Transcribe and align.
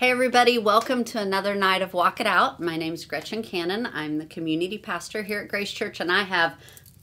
Hey, 0.00 0.12
everybody, 0.12 0.56
welcome 0.56 1.04
to 1.04 1.20
another 1.20 1.54
night 1.54 1.82
of 1.82 1.92
Walk 1.92 2.22
It 2.22 2.26
Out. 2.26 2.58
My 2.58 2.78
name 2.78 2.94
is 2.94 3.04
Gretchen 3.04 3.42
Cannon. 3.42 3.86
I'm 3.92 4.16
the 4.16 4.24
community 4.24 4.78
pastor 4.78 5.22
here 5.22 5.40
at 5.40 5.48
Grace 5.48 5.70
Church, 5.70 6.00
and 6.00 6.10
I 6.10 6.22
have 6.22 6.54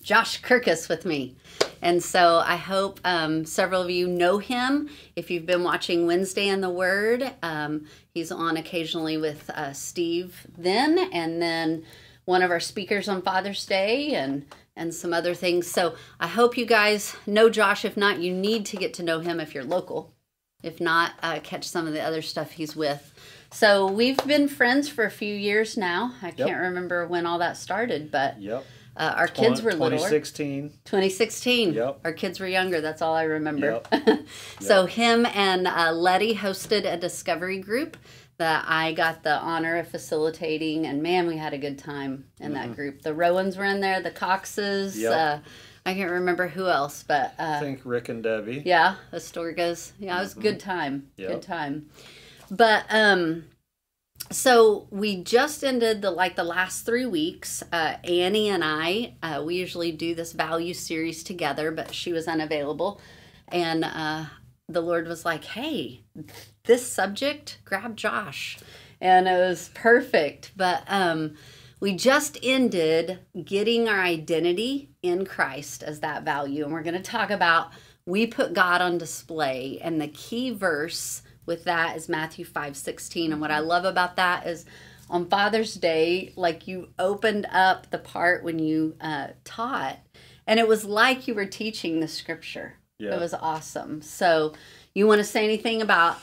Josh 0.02 0.42
Kirkes 0.42 0.90
with 0.90 1.06
me. 1.06 1.36
And 1.84 2.02
so 2.02 2.42
I 2.44 2.56
hope 2.56 3.00
um, 3.06 3.46
several 3.46 3.84
of 3.84 3.92
you 3.92 4.08
know 4.08 4.40
him. 4.40 4.90
If 5.16 5.30
you've 5.30 5.46
been 5.46 5.64
watching 5.64 6.08
Wednesday 6.08 6.48
in 6.48 6.60
the 6.60 6.72
Word, 6.72 7.32
um, 7.44 7.86
he's 8.16 8.32
on 8.32 8.58
occasionally 8.58 9.18
with 9.18 9.48
uh, 9.52 9.74
Steve 9.74 10.48
then, 10.58 10.98
and 11.14 11.40
then 11.40 11.86
one 12.26 12.42
of 12.42 12.50
our 12.50 12.60
speakers 12.60 13.08
on 13.08 13.22
Father's 13.22 13.64
Day, 13.68 14.16
and 14.16 14.48
and 14.76 14.92
some 14.92 15.14
other 15.14 15.36
things. 15.36 15.68
So 15.68 15.94
I 16.20 16.26
hope 16.26 16.58
you 16.58 16.66
guys 16.66 17.16
know 17.28 17.48
Josh. 17.48 17.86
If 17.86 17.96
not, 17.96 18.22
you 18.22 18.34
need 18.34 18.66
to 18.66 18.76
get 18.76 18.96
to 18.96 19.04
know 19.04 19.20
him 19.20 19.40
if 19.40 19.54
you're 19.54 19.64
local. 19.64 20.16
If 20.64 20.82
not, 20.82 21.14
uh, 21.22 21.40
catch 21.44 21.68
some 21.68 21.88
of 21.88 21.94
the 21.94 22.02
other 22.02 22.22
stuff 22.22 22.52
he's 22.52 22.76
with. 22.76 23.14
So 23.52 23.88
we've 23.88 24.18
been 24.26 24.48
friends 24.48 24.90
for 24.90 25.06
a 25.06 25.12
few 25.12 25.34
years 25.34 25.78
now. 25.78 26.14
I 26.22 26.32
can't 26.32 26.60
remember 26.60 27.08
when 27.08 27.26
all 27.26 27.40
that 27.40 27.58
started, 27.58 28.12
but 28.12 28.42
Yep. 28.42 28.66
uh, 28.98 29.14
our 29.16 29.28
kids 29.28 29.62
were 29.62 29.72
littler. 29.72 29.90
2016. 30.10 30.70
2016. 30.84 31.74
Yep. 31.74 32.00
Our 32.04 32.12
kids 32.14 32.40
were 32.40 32.48
younger. 32.48 32.82
That's 32.82 33.02
all 33.02 33.14
I 33.16 33.24
remember. 33.24 33.82
Yep. 33.92 34.26
so 34.60 34.86
him 34.88 35.26
and 35.28 35.68
uh, 35.68 35.92
Letty 35.92 36.36
hosted 36.36 36.92
a 36.92 36.98
discovery 36.98 37.60
group 37.60 37.96
that 38.38 38.66
I 38.68 38.94
got 38.94 39.24
the 39.24 39.36
honor 39.40 39.78
of 39.78 39.88
facilitating, 39.88 40.86
and 40.86 41.02
man, 41.02 41.26
we 41.28 41.38
had 41.38 41.54
a 41.54 41.58
good 41.58 41.80
time 41.80 42.26
in 42.40 42.54
that 42.54 42.76
group. 42.76 43.02
The 43.02 43.14
Rowans 43.14 43.58
were 43.58 43.64
in 43.66 43.80
there, 43.80 44.00
the 44.02 44.12
Coxes. 44.12 44.94
Mm-hmm. 44.94 45.02
Yep. 45.04 45.14
Uh, 45.14 45.40
I 45.88 45.94
can't 45.94 46.12
remember 46.12 46.50
who 46.50 46.68
else, 46.68 47.04
but 47.08 47.34
I 47.40 47.56
uh, 47.56 47.60
think 47.62 47.80
Rick 47.86 48.10
and 48.10 48.22
Debbie. 48.22 48.62
yeah, 48.66 48.96
Astorgas. 49.14 49.94
Yeah, 49.98 50.18
it 50.18 50.22
was 50.22 50.36
a 50.36 50.40
good 50.40 50.60
time. 50.60 51.08
Yep. 51.16 51.30
Good 51.30 51.42
time. 51.42 51.90
But 52.52 52.86
um 52.90 53.46
so 54.32 54.88
we 54.92 55.24
just 55.24 55.64
ended 55.64 56.02
the 56.02 56.12
like 56.12 56.36
the 56.36 56.44
last 56.44 56.86
three 56.86 57.06
weeks. 57.06 57.64
Uh, 57.72 57.96
Annie 58.04 58.50
and 58.50 58.64
I, 58.64 59.14
uh, 59.24 59.42
we 59.46 59.56
usually 59.56 59.92
do 59.92 60.14
this 60.16 60.34
value 60.34 60.74
series 60.74 61.24
together, 61.24 61.72
but 61.72 61.94
she 61.94 62.12
was 62.12 62.28
unavailable, 62.28 63.00
and 63.48 63.86
uh, 63.86 64.26
the 64.68 64.82
Lord 64.82 65.08
was 65.08 65.24
like, 65.24 65.46
"Hey, 65.46 66.02
this 66.66 66.86
subject, 66.92 67.60
grab 67.64 67.96
Josh," 67.96 68.58
and 69.00 69.28
it 69.28 69.38
was 69.38 69.70
perfect. 69.74 70.52
But 70.58 70.84
um, 70.88 71.36
we 71.80 71.96
just 71.96 72.38
ended 72.42 73.20
getting 73.44 73.88
our 73.88 74.02
identity 74.02 74.90
in 75.02 75.26
Christ 75.26 75.84
as 75.84 76.00
that 76.00 76.24
value, 76.24 76.64
and 76.64 76.74
we're 76.74 76.84
going 76.84 76.96
to 76.96 77.02
talk 77.02 77.30
about 77.30 77.72
we 78.06 78.26
put 78.26 78.54
God 78.54 78.82
on 78.82 78.98
display, 78.98 79.80
and 79.82 80.00
the 80.00 80.08
key 80.08 80.52
verse 80.52 81.22
with 81.46 81.66
that 81.66 81.98
is 81.98 82.10
Matthew 82.10 82.46
5 82.46 82.76
16. 82.76 83.32
And 83.32 83.42
what 83.42 83.52
I 83.52 83.60
love 83.60 83.86
about 83.86 84.16
that 84.16 84.48
is 84.48 84.66
on 85.10 85.28
Father's 85.28 85.76
Day, 85.76 86.34
like 86.36 86.68
you 86.68 86.90
opened 86.98 87.48
up 87.52 87.90
the 87.90 87.98
part 87.98 88.44
when 88.44 88.60
you 88.60 88.96
uh, 89.02 89.28
taught, 89.44 90.00
and 90.48 90.60
it 90.60 90.68
was 90.68 90.86
like 90.86 91.28
you 91.28 91.36
were 91.36 91.46
teaching 91.46 92.00
the 92.00 92.08
scripture. 92.08 92.76
Yeah. 92.98 93.16
It 93.16 93.20
was 93.20 93.34
awesome. 93.34 94.02
So, 94.02 94.54
you 94.96 95.06
want 95.06 95.20
to 95.20 95.24
say 95.24 95.44
anything 95.44 95.82
about 95.82 96.18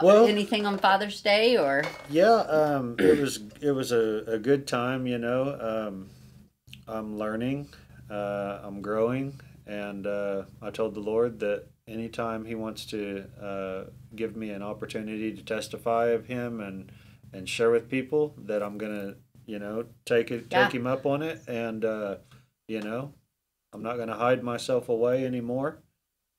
Well- 0.00 0.26
anything 0.26 0.64
on 0.66 0.78
Father's 0.78 1.20
Day 1.20 1.56
or? 1.58 1.82
Yeah, 2.08 2.32
um, 2.34 2.96
it 2.98 3.18
was 3.18 3.40
it 3.60 3.72
was 3.72 3.92
a, 3.92 4.24
a 4.26 4.38
good 4.38 4.66
time. 4.66 5.06
You 5.06 5.18
know, 5.18 5.58
um, 5.60 6.08
I'm 6.88 7.18
learning, 7.18 7.68
uh, 8.10 8.60
I'm 8.62 8.80
growing, 8.80 9.40
and 9.66 10.06
uh, 10.06 10.44
I 10.60 10.70
told 10.70 10.94
the 10.94 11.00
Lord 11.00 11.40
that 11.40 11.66
anytime 11.86 12.44
He 12.44 12.54
wants 12.54 12.86
to 12.86 13.24
uh, 13.40 13.90
give 14.16 14.36
me 14.36 14.50
an 14.50 14.62
opportunity 14.62 15.32
to 15.32 15.42
testify 15.42 16.06
of 16.06 16.26
Him 16.26 16.60
and 16.60 16.90
and 17.32 17.48
share 17.48 17.70
with 17.70 17.88
people, 17.90 18.34
that 18.46 18.62
I'm 18.62 18.78
gonna 18.78 19.14
you 19.46 19.58
know 19.58 19.84
take 20.04 20.30
it 20.30 20.46
Yeah. 20.50 20.64
take 20.64 20.74
Him 20.74 20.86
up 20.86 21.04
on 21.06 21.22
it, 21.22 21.40
and 21.46 21.84
uh, 21.84 22.16
you 22.68 22.80
know, 22.80 23.12
I'm 23.72 23.82
not 23.82 23.98
gonna 23.98 24.16
hide 24.16 24.42
myself 24.42 24.88
away 24.88 25.26
anymore, 25.26 25.82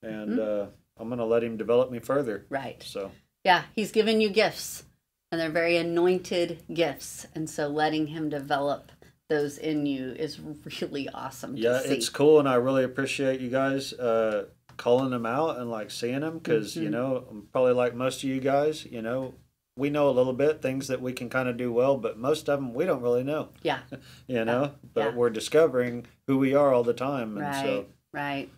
and 0.02 0.40
uh, 0.40 0.66
I'm 0.98 1.08
gonna 1.08 1.24
let 1.26 1.44
Him 1.44 1.56
develop 1.56 1.90
me 1.90 2.00
further. 2.00 2.46
Right. 2.48 2.82
So. 2.82 3.12
Yeah, 3.44 3.64
he's 3.76 3.92
given 3.92 4.20
you 4.20 4.30
gifts, 4.30 4.84
and 5.30 5.40
they're 5.40 5.50
very 5.50 5.76
anointed 5.76 6.62
gifts, 6.72 7.26
and 7.34 7.48
so 7.48 7.68
letting 7.68 8.08
him 8.08 8.28
develop 8.30 8.90
those 9.28 9.58
in 9.58 9.86
you 9.86 10.10
is 10.12 10.40
really 10.80 11.08
awesome. 11.10 11.56
Yeah, 11.56 11.74
to 11.74 11.88
see. 11.88 11.94
it's 11.94 12.08
cool, 12.08 12.38
and 12.40 12.48
I 12.48 12.54
really 12.54 12.84
appreciate 12.84 13.40
you 13.40 13.50
guys 13.50 13.92
uh, 13.94 14.46
calling 14.76 15.10
them 15.10 15.26
out 15.26 15.58
and 15.58 15.70
like 15.70 15.90
seeing 15.90 16.20
them 16.20 16.38
because 16.38 16.74
you 16.74 16.88
Mhm. 16.88 16.92
know 16.92 17.24
I'm 17.30 17.48
probably 17.52 17.72
like 17.74 17.94
most 17.94 18.22
of 18.24 18.28
you 18.30 18.40
guys, 18.40 18.86
you 18.86 19.02
know, 19.02 19.34
we 19.76 19.90
know 19.90 20.08
a 20.08 20.12
little 20.12 20.32
bit 20.32 20.62
things 20.62 20.88
that 20.88 21.00
we 21.02 21.12
can 21.12 21.28
kind 21.28 21.48
of 21.48 21.56
do 21.56 21.72
well, 21.72 21.96
but 21.98 22.18
most 22.18 22.48
of 22.48 22.58
them 22.60 22.72
we 22.74 22.86
don't 22.86 23.02
really 23.02 23.24
know, 23.24 23.50
yeah, 23.62 23.80
you 24.26 24.44
know. 24.44 24.72
But 24.94 25.00
yeah. 25.10 25.14
we're 25.14 25.30
discovering 25.30 26.06
who 26.26 26.38
we 26.38 26.54
are 26.54 26.72
all 26.72 26.82
the 26.84 26.94
time, 26.94 27.36
and 27.36 27.46
right, 27.46 27.62
so 27.62 27.86
right. 28.12 28.48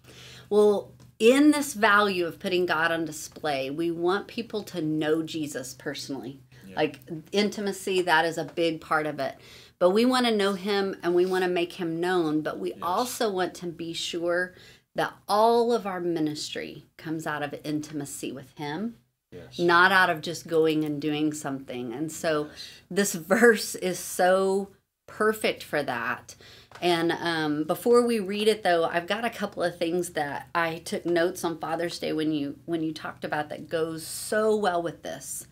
Well, 0.49 0.93
in 1.19 1.50
this 1.50 1.75
value 1.75 2.27
of 2.27 2.38
putting 2.38 2.66
God 2.66 2.93
on 2.93 3.04
display, 3.04 3.71
we 3.71 3.91
want 3.91 4.27
people 4.27 4.62
to 4.65 4.82
know 4.82 5.22
Jesus 5.22 5.75
personally. 5.75 6.41
Yeah. 6.66 6.77
Like 6.77 7.00
intimacy, 7.32 8.03
that 8.03 8.25
is 8.25 8.38
a 8.38 8.44
big 8.44 8.81
part 8.81 9.06
of 9.06 9.19
it. 9.21 9.37
But 9.78 9.91
we 9.91 10.05
want 10.05 10.26
to 10.26 10.34
know 10.34 10.55
him 10.55 10.97
and 11.03 11.15
we 11.15 11.26
want 11.26 11.44
to 11.44 11.50
make 11.50 11.75
him 11.75 12.00
known, 12.00 12.41
but 12.41 12.59
we 12.59 12.75
also 12.82 13.31
want 13.31 13.55
to 13.56 13.66
be 13.66 13.93
sure 13.93 14.55
that 14.94 15.15
all 15.28 15.72
of 15.72 15.87
our 15.87 16.00
ministry 16.00 16.87
comes 16.97 17.26
out 17.26 17.43
of 17.43 17.55
intimacy 17.65 18.32
with 18.32 18.50
him. 18.56 18.97
yes, 19.31 19.59
not 19.59 19.93
out 19.93 20.09
of 20.09 20.22
just 20.22 20.47
going 20.47 20.84
and 20.84 21.00
doing 21.00 21.32
something. 21.32 21.93
And 21.93 22.10
so 22.10 22.49
this 22.91 23.15
verse 23.15 23.75
is 23.75 23.99
so 23.99 24.71
perfect 25.06 25.62
for 25.62 25.82
that. 25.82 26.34
And 26.81 27.12
um, 27.12 27.64
before 27.64 28.06
we 28.06 28.20
read 28.20 28.48
it, 28.48 28.62
though, 28.62 28.84
I've 28.84 29.06
got 29.06 29.25
a 29.25 29.31
couple 29.31 29.62
of 29.62 29.78
things 29.78 30.10
that 30.10 30.48
I 30.54 30.78
took 30.78 31.06
notes 31.06 31.42
on 31.44 31.59
Father's 31.59 31.98
Day 31.98 32.12
when 32.12 32.32
you 32.32 32.59
when 32.66 32.82
you 32.82 32.92
talked 32.92 33.25
about 33.25 33.48
that 33.48 33.69
goes 33.69 34.06
so 34.06 34.54
well 34.54 34.82
with 34.82 35.03
this. 35.03 35.47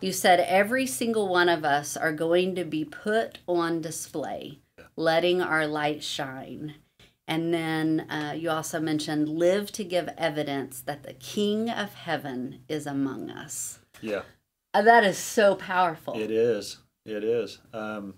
You 0.00 0.12
said 0.12 0.40
every 0.40 0.86
single 0.86 1.28
one 1.28 1.48
of 1.48 1.64
us 1.64 1.96
are 1.96 2.12
going 2.12 2.54
to 2.54 2.64
be 2.64 2.84
put 2.84 3.38
on 3.46 3.82
display, 3.82 4.58
letting 4.96 5.42
our 5.42 5.66
light 5.66 6.02
shine. 6.02 6.76
And 7.28 7.54
then 7.54 8.06
uh, 8.10 8.32
you 8.36 8.50
also 8.50 8.80
mentioned 8.80 9.28
live 9.28 9.70
to 9.72 9.84
give 9.84 10.08
evidence 10.18 10.80
that 10.80 11.04
the 11.04 11.12
King 11.12 11.70
of 11.70 11.94
Heaven 11.94 12.60
is 12.68 12.86
among 12.86 13.30
us. 13.30 13.78
yeah, 14.00 14.22
Uh, 14.74 14.82
that 14.82 15.04
is 15.04 15.18
so 15.18 15.54
powerful 15.54 16.14
it 16.18 16.30
is, 16.30 16.78
it 17.04 17.22
is, 17.22 17.58
um, 17.72 18.14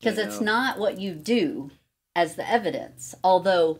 because 0.00 0.18
it's 0.18 0.40
not 0.40 0.78
what 0.78 0.98
you 0.98 1.12
do 1.12 1.70
as 2.18 2.34
the 2.34 2.50
evidence, 2.50 3.14
although 3.22 3.78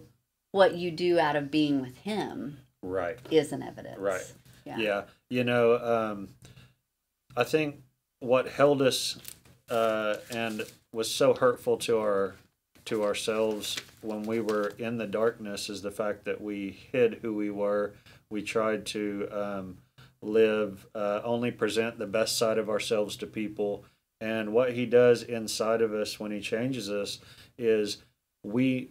what 0.52 0.76
you 0.76 0.92
do 0.92 1.18
out 1.18 1.34
of 1.34 1.50
being 1.50 1.80
with 1.80 1.98
Him 1.98 2.58
right. 2.84 3.18
is 3.32 3.50
an 3.50 3.64
evidence. 3.64 3.98
Right. 3.98 4.32
Yeah. 4.64 4.78
Yeah, 4.78 5.02
you 5.28 5.42
know, 5.42 5.76
um, 5.78 6.28
I 7.36 7.42
think 7.42 7.82
what 8.20 8.48
held 8.48 8.80
us 8.80 9.18
uh, 9.68 10.18
and 10.30 10.64
was 10.92 11.12
so 11.12 11.34
hurtful 11.34 11.78
to 11.78 11.98
our 11.98 12.36
to 12.84 13.02
ourselves 13.04 13.76
when 14.02 14.22
we 14.22 14.40
were 14.40 14.72
in 14.78 14.98
the 14.98 15.06
darkness 15.06 15.68
is 15.68 15.82
the 15.82 15.90
fact 15.90 16.24
that 16.24 16.40
we 16.40 16.78
hid 16.92 17.18
who 17.20 17.34
we 17.34 17.50
were. 17.50 17.92
We 18.30 18.42
tried 18.42 18.86
to 18.86 19.28
um, 19.32 19.78
live 20.22 20.86
uh, 20.94 21.22
only 21.24 21.50
present 21.50 21.98
the 21.98 22.06
best 22.06 22.38
side 22.38 22.56
of 22.56 22.70
ourselves 22.70 23.16
to 23.16 23.26
people, 23.26 23.84
and 24.20 24.52
what 24.52 24.74
He 24.74 24.86
does 24.86 25.24
inside 25.24 25.82
of 25.82 25.92
us 25.92 26.20
when 26.20 26.30
He 26.30 26.40
changes 26.40 26.88
us 26.88 27.18
is 27.58 27.98
we 28.42 28.90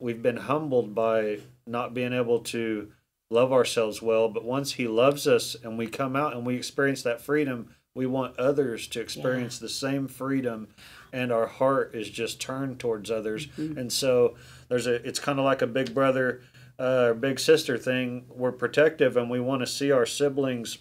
we've 0.00 0.22
been 0.22 0.36
humbled 0.36 0.94
by 0.94 1.38
not 1.66 1.94
being 1.94 2.12
able 2.12 2.40
to 2.40 2.90
love 3.30 3.52
ourselves 3.52 4.00
well 4.00 4.28
but 4.28 4.44
once 4.44 4.72
he 4.72 4.86
loves 4.86 5.26
us 5.26 5.56
and 5.64 5.76
we 5.78 5.86
come 5.86 6.14
out 6.14 6.34
and 6.34 6.46
we 6.46 6.54
experience 6.54 7.02
that 7.02 7.20
freedom 7.20 7.74
we 7.96 8.06
want 8.06 8.38
others 8.38 8.86
to 8.88 9.00
experience 9.00 9.58
the 9.58 9.70
same 9.70 10.06
freedom 10.06 10.68
and 11.14 11.32
our 11.32 11.46
heart 11.46 11.94
is 11.94 12.10
just 12.10 12.38
turned 12.38 12.78
towards 12.78 13.10
others. 13.10 13.48
And 13.56 13.90
so 13.90 14.36
there's 14.68 14.86
a 14.86 14.96
it's 15.06 15.18
kind 15.18 15.38
of 15.38 15.46
like 15.46 15.62
a 15.62 15.66
big 15.66 15.94
brother 15.94 16.42
uh, 16.78 17.06
or 17.06 17.14
big 17.14 17.40
sister 17.40 17.78
thing. 17.78 18.26
We're 18.28 18.52
protective 18.52 19.16
and 19.16 19.30
we 19.30 19.40
want 19.40 19.62
to 19.62 19.66
see 19.66 19.90
our 19.90 20.04
siblings 20.04 20.78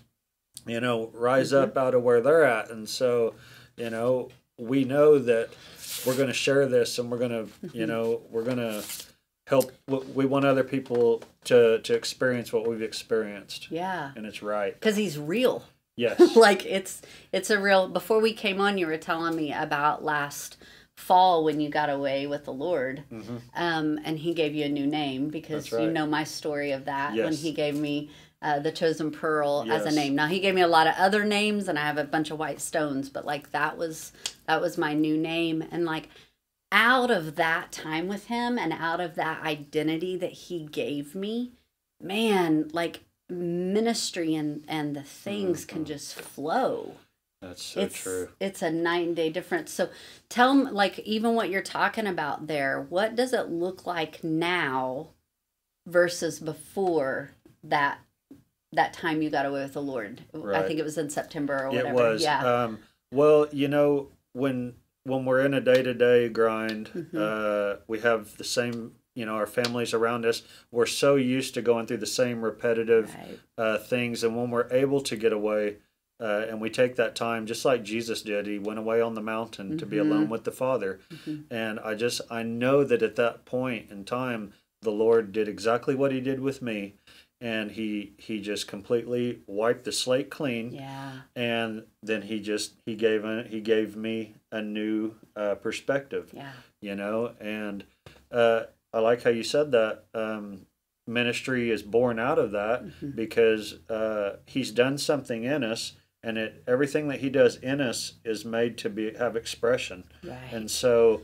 you 0.68 0.82
know 0.82 1.10
rise 1.14 1.54
up 1.54 1.78
out 1.78 1.96
of 1.96 2.04
where 2.04 2.20
they're 2.20 2.44
at. 2.44 2.70
And 2.70 2.88
so 2.88 3.34
you 3.78 3.90
know 3.90 4.28
we 4.58 4.84
know 4.86 5.20
that 5.20 5.50
we're 6.06 6.16
going 6.16 6.28
to 6.28 6.34
share 6.34 6.66
this 6.68 6.98
and 7.00 7.12
we're 7.12 7.18
going 7.18 7.32
to 7.32 7.48
you 7.74 7.86
know 7.86 8.22
we're 8.30 8.44
going 8.44 8.58
to 8.58 8.84
help 9.48 9.72
we 9.88 10.26
want 10.26 10.46
other 10.46 10.64
people 10.64 11.22
to 11.44 11.80
to 11.80 11.94
experience 11.94 12.52
what 12.52 12.68
we've 12.68 12.82
experienced. 12.82 13.70
Yeah. 13.72 14.12
and 14.16 14.26
it's 14.26 14.42
right. 14.42 14.74
Because 14.74 14.96
He's 14.96 15.18
real. 15.20 15.64
yes. 15.96 16.36
Like 16.36 16.66
it's 16.66 17.02
it's 17.32 17.50
a 17.50 17.60
real 17.60 17.88
before 17.88 18.20
we 18.20 18.34
came 18.34 18.60
on 18.60 18.78
you 18.78 18.88
were 18.88 18.98
telling 18.98 19.36
me 19.36 19.54
about 19.54 20.04
last 20.04 20.58
fall 20.96 21.44
when 21.44 21.60
you 21.60 21.70
got 21.70 21.90
away 21.90 22.26
with 22.26 22.46
the 22.46 22.54
lord 22.54 23.04
um, 23.54 24.00
and 24.06 24.18
he 24.18 24.34
gave 24.34 24.56
you 24.56 24.64
a 24.64 24.70
new 24.70 24.88
name 24.88 25.28
because 25.28 25.70
That's 25.70 25.84
you 25.84 25.92
know 25.92 26.06
my 26.06 26.24
story 26.24 26.72
of 26.72 26.86
that 26.86 27.14
when 27.16 27.34
he 27.34 27.52
gave 27.52 27.76
me 27.76 28.10
uh, 28.46 28.60
the 28.60 28.72
chosen 28.72 29.10
pearl 29.10 29.66
as 29.72 29.86
a 29.88 29.92
name. 29.92 30.14
Now 30.14 30.28
he 30.28 30.40
gave 30.40 30.54
me 30.54 30.62
a 30.62 30.68
lot 30.68 30.86
of 30.86 30.94
other 31.00 31.26
names, 31.26 31.68
and 31.68 31.80
I 31.80 31.82
have 31.82 31.98
a 31.98 32.04
bunch 32.04 32.30
of 32.30 32.38
white 32.38 32.62
stones, 32.62 33.10
but 33.10 33.26
like 33.26 33.52
that 33.52 33.76
was 33.76 34.12
that 34.46 34.62
was 34.62 34.78
my 34.78 34.94
new 34.94 35.18
name, 35.18 35.64
and 35.72 35.84
like 35.84 36.10
out 36.72 37.10
of 37.10 37.38
that 37.38 37.72
time 37.72 38.08
with 38.08 38.28
him 38.28 38.60
and 38.60 38.72
out 38.72 39.00
of 39.00 39.16
that 39.16 39.42
identity 39.44 40.16
that 40.18 40.32
he 40.32 40.64
gave 40.64 41.16
me, 41.16 41.54
man, 42.00 42.70
like 42.72 43.02
ministry 43.28 44.36
and 44.36 44.64
and 44.68 44.96
the 44.96 45.02
things 45.02 45.66
can 45.66 45.84
just 45.84 46.14
flow. 46.14 46.94
That's 47.42 47.64
so 47.64 47.80
it's 47.80 47.98
true. 48.00 48.30
it's 48.40 48.62
a 48.62 48.70
night 48.70 49.08
and 49.08 49.16
day 49.16 49.32
difference. 49.32 49.72
So 49.72 49.90
tell 50.30 50.54
me 50.54 50.70
like 50.70 51.00
even 51.00 51.34
what 51.34 51.50
you're 51.50 51.64
talking 51.64 52.06
about 52.06 52.46
there 52.46 52.86
what 52.90 53.16
does 53.16 53.34
it 53.34 53.50
look 53.50 53.88
like 53.88 54.24
now 54.24 55.08
versus 55.88 56.40
before 56.40 57.32
that 57.64 58.00
that 58.76 58.94
time 58.94 59.22
you 59.22 59.30
got 59.30 59.46
away 59.46 59.62
with 59.64 59.74
the 59.74 59.82
lord 59.82 60.22
i 60.54 60.62
think 60.64 60.80
it 60.80 60.84
was 60.84 60.98
in 60.98 61.10
september 61.10 61.64
or 61.66 61.70
whatever 61.70 61.90
It 61.90 61.94
was. 61.94 62.22
yeah 62.22 62.64
Um, 62.64 62.80
well, 63.12 63.48
you 63.52 63.68
know, 63.68 64.10
when 64.34 64.74
when 65.04 65.24
we're 65.26 65.42
in 65.42 65.54
a 65.54 65.62
day 65.62 65.82
to 65.84 65.94
day 65.94 66.28
grind, 66.30 66.90
Mm-hmm. 66.96 67.18
uh, 67.20 67.82
we 67.88 68.00
have 68.00 68.36
the 68.38 68.44
same. 68.44 68.94
You 69.18 69.26
know, 69.26 69.36
our 69.36 69.48
families 69.48 69.94
around 69.94 70.26
us. 70.26 70.42
We're 70.72 70.88
so 70.88 71.16
used 71.16 71.54
to 71.54 71.62
going 71.62 71.86
through 71.86 71.98
the 72.04 72.06
same 72.22 72.42
repetitive 72.44 73.16
right 73.16 73.40
uh, 73.58 73.78
things, 73.78 74.24
and 74.26 74.36
when 74.36 74.50
we're 74.52 74.68
able 74.74 75.00
to 75.02 75.16
get 75.16 75.32
away, 75.32 75.78
uh, 76.20 76.48
and 76.50 76.60
we 76.60 76.70
take 76.70 76.98
that 76.98 77.16
time, 77.16 77.46
just 77.46 77.64
like 77.64 77.82
Jesus 77.84 78.22
did, 78.24 78.46
he 78.48 78.60
went 78.60 78.80
away 78.80 79.00
on 79.00 79.14
the 79.14 79.22
mountain 79.22 79.78
to 79.78 79.86
be 79.86 79.98
alone 80.00 80.28
with 80.30 80.44
the 80.44 80.52
Father. 80.52 81.00
And 81.50 81.80
I 81.80 81.96
just 81.96 82.20
I 82.30 82.44
know 82.44 82.84
that 82.84 83.02
at 83.02 83.16
that 83.16 83.46
point 83.46 83.90
in 83.90 84.04
time, 84.04 84.52
the 84.82 84.92
Lord 84.92 85.32
did 85.32 85.48
exactly 85.48 85.96
what 85.96 86.12
He 86.12 86.20
did 86.20 86.42
with 86.42 86.62
me, 86.62 86.96
and 87.42 87.72
He 87.72 88.14
He 88.18 88.40
just 88.42 88.68
completely 88.68 89.42
wiped 89.48 89.84
the 89.84 89.92
slate 89.92 90.30
clean. 90.30 90.72
Yeah. 90.72 91.12
And 91.36 91.84
then 92.04 92.22
he 92.24 92.40
just 92.40 92.74
he 92.86 92.96
gave 92.96 93.24
a, 93.26 93.44
he 93.44 93.62
gave 93.62 93.96
me 93.96 94.36
a 94.52 94.62
new 94.62 95.16
uh, 95.36 95.56
perspective 95.56 96.32
yeah. 96.34 96.52
you 96.82 96.96
know? 96.96 97.34
And 97.40 97.84
uh, 98.32 98.64
i 98.94 99.00
like 99.00 99.24
how 99.24 99.30
you 99.30 99.44
said 99.44 99.72
that 99.74 100.06
um, 100.14 100.66
ministry 101.08 101.70
is 101.70 101.84
born 101.84 102.20
out 102.20 102.40
of 102.40 102.52
that 102.52 102.84
Mm-hmm. 102.86 103.12
because 103.12 103.80
uh, 103.90 104.38
he's 104.46 104.72
done 104.72 104.98
something 104.98 105.44
in 105.44 105.64
us 105.64 105.94
and 106.24 106.38
it 106.38 106.64
everything 106.68 107.08
that 107.10 107.20
he 107.20 107.30
does 107.30 107.58
in 107.58 107.82
us 107.82 108.14
is 108.24 108.46
made 108.46 108.78
to 108.80 108.90
be 108.90 109.14
have 109.14 109.36
expression. 109.36 110.06
Right. 110.24 110.52
And 110.52 110.72
so 110.72 111.22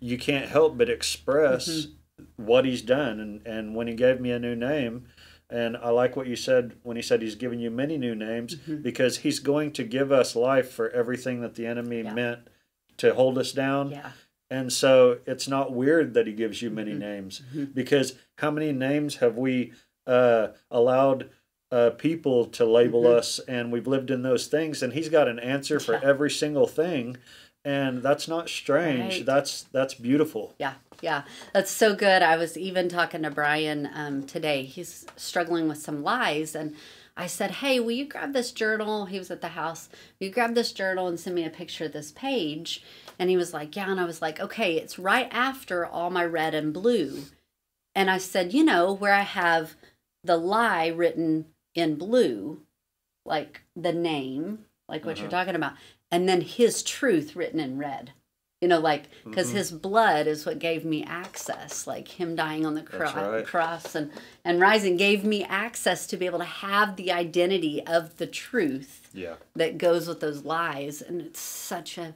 you 0.00 0.18
can't 0.18 0.48
help 0.48 0.76
but 0.76 0.90
express 0.90 1.68
Mm-hmm. 1.68 2.44
what 2.44 2.64
he's 2.64 2.82
done. 2.82 3.20
And, 3.20 3.46
and 3.46 3.74
when 3.76 3.86
he 3.86 3.94
gave 3.94 4.20
me 4.20 4.30
a 4.32 4.38
new 4.38 4.54
name 4.54 5.06
and 5.52 5.76
i 5.76 5.90
like 5.90 6.16
what 6.16 6.26
you 6.26 6.34
said 6.36 6.74
when 6.82 6.96
he 6.96 7.02
said 7.02 7.20
he's 7.22 7.34
given 7.36 7.60
you 7.60 7.70
many 7.70 7.96
new 7.98 8.14
names 8.14 8.54
because 8.54 9.18
he's 9.18 9.38
going 9.38 9.70
to 9.72 9.84
give 9.84 10.10
us 10.10 10.34
life 10.34 10.70
for 10.70 10.88
everything 10.90 11.40
that 11.42 11.54
the 11.54 11.66
enemy 11.66 12.00
Yeah. 12.02 12.14
meant 12.14 12.40
to 12.98 13.14
hold 13.14 13.38
us 13.38 13.52
down 13.52 13.90
yeah 13.90 14.12
and 14.50 14.70
so 14.72 15.18
it's 15.26 15.48
not 15.48 15.72
weird 15.72 16.12
that 16.14 16.26
he 16.26 16.32
gives 16.32 16.60
you 16.62 16.70
many 16.70 16.90
Mm-hmm. 16.90 17.00
names 17.00 17.42
because 17.72 18.14
how 18.38 18.50
many 18.50 18.70
names 18.72 19.16
have 19.16 19.36
we 19.36 19.72
uh, 20.06 20.48
allowed 20.70 21.30
uh, 21.70 21.90
people 21.90 22.44
to 22.46 22.64
label 22.66 23.02
Mm-hmm. 23.04 23.18
us 23.18 23.38
and 23.48 23.72
we've 23.72 23.86
lived 23.86 24.10
in 24.10 24.22
those 24.22 24.46
things 24.46 24.82
and 24.82 24.92
he's 24.92 25.08
got 25.08 25.28
an 25.28 25.38
answer 25.38 25.78
for 25.80 25.92
Yeah. 25.94 26.00
every 26.02 26.30
single 26.30 26.66
thing 26.66 27.16
and 27.64 28.02
that's 28.02 28.26
not 28.28 28.48
strange 28.48 29.16
Right. 29.18 29.26
that's 29.26 29.62
that's 29.72 29.94
beautiful 29.94 30.54
Yeah, 30.58 30.74
yeah, 31.00 31.22
that's 31.52 31.70
so 31.70 31.94
good. 31.94 32.22
I 32.22 32.36
was 32.36 32.56
even 32.56 32.88
talking 32.88 33.22
to 33.22 33.30
Brian 33.30 33.88
um, 33.94 34.24
today. 34.24 34.62
He's 34.64 35.04
struggling 35.16 35.66
with 35.68 35.78
some 35.78 36.02
lies, 36.02 36.54
and 36.54 36.76
I 37.16 37.26
said, 37.26 37.50
"Hey, 37.50 37.80
will 37.80 37.90
you 37.92 38.06
grab 38.06 38.32
this 38.32 38.52
journal?" 38.52 39.06
He 39.06 39.18
was 39.18 39.30
at 39.30 39.40
the 39.40 39.48
house. 39.48 39.88
Will 40.20 40.28
you 40.28 40.32
grab 40.32 40.54
this 40.54 40.72
journal 40.72 41.08
and 41.08 41.18
send 41.18 41.34
me 41.36 41.44
a 41.44 41.50
picture 41.50 41.86
of 41.86 41.92
this 41.92 42.12
page? 42.12 42.82
And 43.18 43.28
he 43.30 43.36
was 43.36 43.52
like, 43.52 43.74
"Yeah." 43.74 43.90
And 43.90 44.00
I 44.00 44.04
was 44.04 44.22
like, 44.22 44.38
"Okay, 44.40 44.76
it's 44.76 44.98
right 44.98 45.28
after 45.32 45.84
all 45.84 46.10
my 46.10 46.24
red 46.24 46.54
and 46.54 46.72
blue." 46.72 47.24
And 47.94 48.08
I 48.10 48.18
said, 48.18 48.52
"You 48.54 48.64
know 48.64 48.92
where 48.92 49.12
I 49.14 49.22
have 49.22 49.74
the 50.24 50.36
lie 50.36 50.86
written 50.86 51.46
in 51.74 51.96
blue, 51.96 52.62
like 53.24 53.62
the 53.74 53.92
name, 53.92 54.66
like 54.88 55.04
what 55.04 55.18
you're 55.18 55.26
Uh-huh. 55.26 55.38
talking 55.44 55.56
about, 55.56 55.72
and 56.12 56.28
then 56.28 56.40
his 56.42 56.82
truth 56.84 57.34
written 57.34 57.58
in 57.58 57.78
red." 57.78 58.12
you 58.60 58.68
know 58.68 58.78
like 58.78 59.06
because 59.24 59.48
Mm-hmm. 59.48 59.56
his 59.56 59.72
blood 59.72 60.26
is 60.28 60.46
what 60.46 60.60
gave 60.60 60.84
me 60.84 61.02
access 61.02 61.84
like 61.84 62.06
him 62.06 62.36
dying 62.36 62.64
on 62.64 62.74
the 62.74 62.82
cro- 62.82 63.10
right. 63.32 63.44
cross 63.44 63.96
and 63.96 64.12
and 64.44 64.60
rising 64.60 64.96
gave 64.96 65.24
me 65.24 65.42
access 65.42 66.06
to 66.06 66.16
be 66.16 66.26
able 66.26 66.38
to 66.38 66.44
have 66.44 66.94
the 66.94 67.10
identity 67.10 67.84
of 67.84 68.16
the 68.18 68.26
truth 68.28 69.10
yeah 69.12 69.34
that 69.56 69.78
goes 69.78 70.06
with 70.06 70.20
those 70.20 70.44
lies 70.44 71.02
and 71.02 71.20
it's 71.20 71.40
such 71.40 71.98
a 71.98 72.14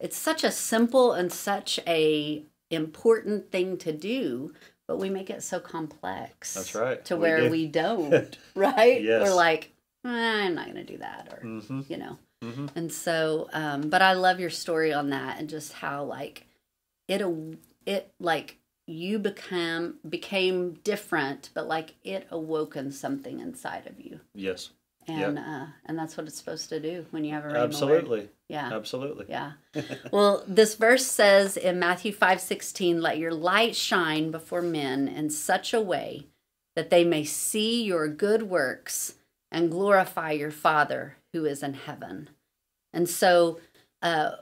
it's 0.00 0.16
such 0.16 0.42
a 0.44 0.50
simple 0.50 1.12
and 1.12 1.30
such 1.30 1.78
a 1.86 2.42
important 2.70 3.52
thing 3.52 3.76
to 3.76 3.92
do 3.92 4.54
but 4.88 4.96
we 4.98 5.10
make 5.10 5.28
it 5.28 5.42
so 5.42 5.60
complex 5.60 6.54
That's 6.54 6.74
right. 6.74 7.04
to 7.04 7.16
We 7.16 7.20
where 7.20 7.50
we 7.50 7.66
don't 7.66 8.38
right 8.54 9.02
Yes. 9.02 9.22
we're 9.28 9.34
like 9.34 9.72
"Eh, 10.06 10.08
i'm 10.46 10.54
not 10.54 10.68
gonna 10.68 10.84
do 10.84 10.96
that 10.98 11.28
or 11.32 11.44
mm-hmm. 11.46 11.82
you 11.88 11.98
know 11.98 12.16
Mm-hmm. 12.42 12.66
and 12.74 12.92
so 12.92 13.48
um 13.52 13.88
but 13.88 14.02
i 14.02 14.14
love 14.14 14.40
your 14.40 14.50
story 14.50 14.92
on 14.92 15.10
that 15.10 15.38
and 15.38 15.48
just 15.48 15.72
how 15.74 16.02
like 16.02 16.46
it 17.08 17.22
it 17.86 18.12
like 18.18 18.58
you 18.86 19.18
become 19.18 19.98
became 20.08 20.74
different 20.84 21.50
but 21.54 21.66
like 21.68 21.94
it 22.04 22.26
awoken 22.30 22.90
something 22.90 23.40
inside 23.40 23.86
of 23.86 24.00
you. 24.00 24.20
Yes. 24.34 24.70
And 25.08 25.38
uh 25.38 25.66
and 25.86 25.98
that's 25.98 26.16
what 26.16 26.26
it's 26.26 26.38
supposed 26.38 26.68
to 26.68 26.78
do 26.80 27.06
when 27.10 27.24
you 27.24 27.32
have 27.32 27.44
a 27.44 27.48
rhema 27.48 27.52
word. 27.54 27.62
absolutely. 27.62 28.28
Yeah. 28.48 28.70
Absolutely. 28.72 29.26
Yeah. 29.28 29.52
Well 30.12 30.44
this 30.46 30.74
verse 30.74 31.06
says 31.06 31.56
in 31.56 31.78
matthew 31.78 32.12
five 32.12 32.40
sixteen, 32.40 33.00
let 33.00 33.18
your 33.18 33.32
light 33.32 33.74
shine 33.76 34.30
before 34.30 34.62
men 34.62 35.08
in 35.08 35.30
such 35.30 35.72
a 35.74 35.80
way 35.80 36.26
that 36.76 36.90
they 36.90 37.04
may 37.04 37.24
see 37.24 37.82
your 37.84 38.08
good 38.08 38.44
works 38.44 39.14
and 39.50 39.70
glorify 39.70 40.32
your 40.32 40.50
father 40.50 41.16
who 41.32 41.44
is 41.44 41.62
in 41.62 41.74
heaven 41.74 42.30
and 42.92 43.08
so 43.08 43.60
uh 44.02 44.32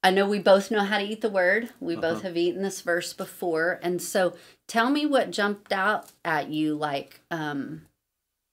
I 0.00 0.10
know 0.12 0.28
we 0.28 0.38
both 0.38 0.70
know 0.70 0.84
how 0.84 0.98
to 0.98 1.04
eat 1.04 1.22
the 1.22 1.28
word. 1.28 1.70
We 1.80 1.96
both 1.96 2.18
Uh-huh. 2.18 2.28
have 2.28 2.36
eaten 2.36 2.62
this 2.62 2.82
verse 2.82 3.12
before. 3.12 3.80
And 3.82 4.00
so 4.00 4.36
tell 4.68 4.90
me 4.90 5.06
what 5.06 5.32
jumped 5.32 5.72
out 5.72 6.12
at 6.24 6.48
you 6.50 6.76
like 6.76 7.20
um 7.32 7.82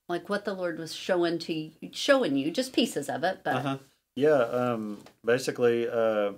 like 0.09 0.27
what 0.27 0.43
the 0.43 0.55
Lord 0.55 0.79
was 0.79 0.95
showing 0.95 1.37
to 1.39 1.53
you, 1.53 1.71
showing 1.91 2.35
you, 2.35 2.49
just 2.49 2.73
pieces 2.73 3.09
of 3.09 3.23
it, 3.23 3.41
but 3.43 3.55
uh-huh. 3.57 3.77
yeah 4.15 4.41
um 4.41 5.03
basically 5.23 5.87
uh 5.87 6.31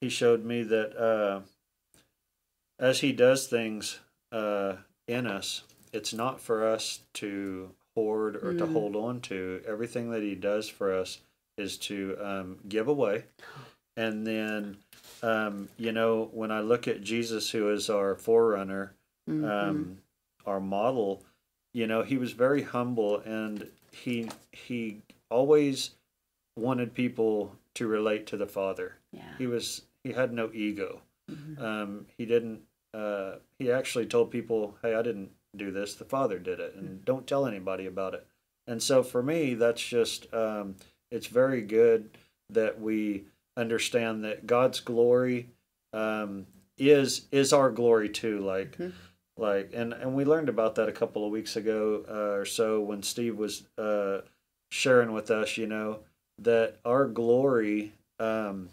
he 0.00 0.08
showed 0.08 0.44
me 0.44 0.62
that 0.62 0.96
uh 0.96 1.40
as 2.78 3.00
he 3.00 3.12
does 3.12 3.48
things 3.48 3.98
uh 4.30 4.76
in 5.08 5.26
us 5.26 5.62
it's 5.92 6.12
not 6.14 6.40
for 6.40 6.64
us 6.64 7.00
to 7.14 7.70
hoard 7.96 8.36
or 8.36 8.52
to 8.54 8.64
Mm. 8.66 8.72
hold 8.72 8.94
on 8.94 9.20
to 9.22 9.60
everything 9.66 10.10
that 10.12 10.22
he 10.22 10.34
does 10.36 10.68
for 10.68 10.92
us 10.92 11.18
is 11.58 11.76
to 11.78 12.16
um, 12.20 12.58
give 12.68 12.86
away 12.86 13.24
and 13.96 14.26
then 14.26 14.76
um, 15.22 15.68
you 15.78 15.90
know 15.90 16.28
when 16.32 16.50
i 16.52 16.60
look 16.60 16.86
at 16.86 17.02
jesus 17.02 17.50
who 17.50 17.70
is 17.72 17.88
our 17.90 18.14
forerunner 18.14 18.92
mhm. 19.28 19.44
um, 19.50 19.98
our 20.46 20.60
model, 20.60 21.24
you 21.74 21.88
know, 21.88 22.02
he 22.04 22.16
was 22.16 22.30
very 22.30 22.62
humble 22.62 23.18
and 23.18 23.66
he 23.90 24.28
he 24.52 25.02
always 25.28 25.90
wanted 26.56 26.94
people 26.94 27.56
to 27.74 27.88
relate 27.88 28.26
to 28.28 28.36
the 28.36 28.46
Father. 28.46 28.94
yeah. 29.12 29.22
He 29.38 29.48
was 29.48 29.82
he 30.04 30.12
had 30.12 30.32
no 30.32 30.50
ego. 30.54 31.00
Mhm. 31.28 31.60
Um, 31.60 32.06
he 32.16 32.24
didn't. 32.26 32.60
Uh, 32.94 33.36
he 33.58 33.72
actually 33.72 34.06
told 34.06 34.30
people, 34.30 34.76
"Hey, 34.82 34.94
I 34.94 35.02
didn't 35.02 35.32
do 35.56 35.70
this. 35.70 35.94
The 35.94 36.04
Father 36.04 36.38
did 36.38 36.60
it, 36.60 36.74
and 36.74 37.04
don't 37.04 37.26
tell 37.26 37.46
anybody 37.46 37.86
about 37.86 38.14
it." 38.14 38.26
And 38.66 38.82
so 38.82 39.02
for 39.02 39.22
me, 39.22 39.54
that's 39.54 39.82
just 39.84 40.32
um, 40.34 40.76
it's 41.10 41.26
very 41.28 41.62
good 41.62 42.16
that 42.50 42.80
we 42.80 43.24
understand 43.56 44.24
that 44.24 44.46
God's 44.46 44.80
glory 44.80 45.48
um, 45.92 46.46
is 46.78 47.26
is 47.32 47.52
our 47.52 47.70
glory 47.70 48.08
too. 48.08 48.40
Like 48.40 48.76
Mhm. 48.76 48.92
like 49.36 49.70
and 49.72 49.92
and 49.92 50.14
we 50.14 50.24
learned 50.24 50.48
about 50.48 50.74
that 50.76 50.88
a 50.88 50.92
couple 50.92 51.24
of 51.24 51.30
weeks 51.32 51.56
ago 51.56 52.04
uh, 52.08 52.36
or 52.38 52.44
so 52.44 52.80
when 52.80 53.02
Steve 53.02 53.36
was 53.38 53.66
uh, 53.78 54.20
sharing 54.70 55.12
with 55.12 55.30
us. 55.30 55.56
You 55.56 55.66
know 55.66 56.00
that 56.38 56.78
our 56.84 57.06
glory, 57.06 57.92
um, 58.18 58.68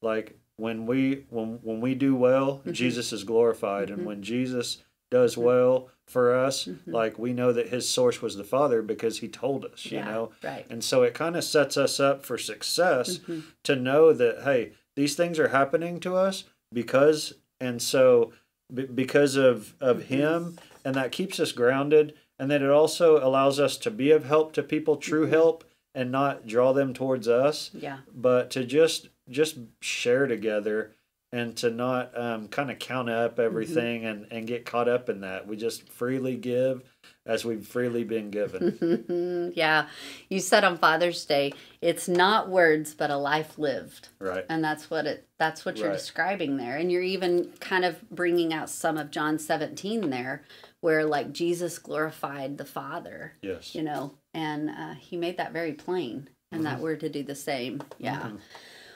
like 0.00 0.38
when 0.56 0.86
we 0.86 1.24
when 1.30 1.58
when 1.62 1.80
we 1.80 1.94
do 1.94 2.14
well, 2.14 2.62
Mhm. 2.64 2.72
Jesus 2.72 3.12
is 3.12 3.24
glorified, 3.24 3.88
Mhm. 3.88 3.94
and 3.94 4.06
when 4.06 4.22
Jesus 4.22 4.82
does 5.14 5.36
well 5.38 5.88
for 6.06 6.34
us, 6.34 6.64
Mhm. 6.66 6.78
like 6.92 7.18
we 7.18 7.32
know 7.32 7.52
that 7.52 7.68
His 7.68 7.88
source 7.88 8.20
was 8.20 8.36
the 8.36 8.44
Father 8.44 8.82
because 8.82 9.20
He 9.20 9.28
told 9.28 9.64
us. 9.64 9.86
You 9.86 9.98
yeah, 9.98 10.10
know, 10.10 10.32
right. 10.42 10.66
and 10.68 10.82
so 10.82 11.02
it 11.02 11.14
kind 11.14 11.36
of 11.36 11.44
sets 11.44 11.76
us 11.76 11.98
up 12.00 12.26
for 12.26 12.36
success 12.36 13.18
Mhm. 13.18 13.42
to 13.62 13.76
know 13.76 14.12
that 14.12 14.42
hey, 14.42 14.72
these 14.96 15.14
things 15.14 15.38
are 15.38 15.48
happening 15.48 16.00
to 16.00 16.16
us 16.16 16.44
because 16.72 17.34
and 17.60 17.80
so 17.80 18.32
b- 18.74 18.86
because 19.02 19.36
of 19.36 19.74
of 19.80 19.98
Mhm. 19.98 20.02
him 20.16 20.58
and 20.84 20.94
that 20.96 21.12
keeps 21.12 21.38
us 21.40 21.52
grounded 21.52 22.14
and 22.38 22.50
then 22.50 22.62
it 22.62 22.70
also 22.70 23.24
allows 23.26 23.60
us 23.60 23.76
to 23.78 23.90
be 23.90 24.10
of 24.10 24.24
help 24.24 24.52
to 24.54 24.62
people, 24.62 24.96
true 24.96 25.26
help, 25.26 25.62
and 25.94 26.10
not 26.10 26.44
draw 26.46 26.72
them 26.72 26.92
towards 26.92 27.28
us, 27.28 27.70
Yeah. 27.72 27.98
but 28.12 28.50
to 28.50 28.64
just 28.64 29.08
just 29.30 29.56
share 29.80 30.26
together 30.26 30.90
and 31.34 31.56
to 31.56 31.68
not 31.68 32.16
um, 32.16 32.46
kind 32.46 32.70
of 32.70 32.78
count 32.78 33.10
up 33.10 33.40
everything 33.40 34.04
and, 34.04 34.26
and 34.30 34.46
get 34.46 34.64
caught 34.64 34.88
up 34.88 35.08
in 35.08 35.22
that. 35.22 35.48
We 35.48 35.56
just 35.56 35.88
freely 35.88 36.36
give 36.36 36.82
as 37.26 37.44
we've 37.44 37.66
freely 37.66 38.04
been 38.04 38.30
given. 38.30 39.52
yeah. 39.56 39.88
You 40.28 40.38
said 40.38 40.62
on 40.62 40.78
Father's 40.78 41.24
Day, 41.24 41.52
it's 41.82 42.06
not 42.06 42.48
words 42.48 42.94
but 42.94 43.10
a 43.10 43.16
life 43.16 43.58
lived. 43.58 44.10
right. 44.20 44.44
And 44.48 44.62
that's 44.62 44.88
what 44.88 45.06
it 45.06 45.26
that's 45.38 45.64
what 45.64 45.76
you're 45.76 45.88
Right. 45.88 45.98
describing 45.98 46.56
there. 46.56 46.76
And 46.76 46.92
you're 46.92 47.02
even 47.02 47.50
kind 47.58 47.84
of 47.84 48.08
bringing 48.10 48.52
out 48.54 48.70
some 48.70 48.96
of 48.96 49.10
John 49.10 49.38
17 49.38 50.10
there 50.10 50.44
where 50.82 51.04
like 51.04 51.32
Jesus 51.32 51.78
glorified 51.80 52.58
the 52.58 52.64
Father, 52.64 53.32
Yes. 53.42 53.74
you 53.74 53.82
know, 53.82 54.14
and 54.32 54.70
uh, 54.70 54.94
he 54.94 55.16
made 55.16 55.38
that 55.38 55.52
very 55.52 55.72
plain 55.72 56.28
and 56.52 56.64
that 56.66 56.78
we're 56.78 56.94
to 56.94 57.08
do 57.08 57.24
the 57.24 57.34
same. 57.34 57.82
Yeah. 57.98 58.20
Mm-hmm. 58.20 58.36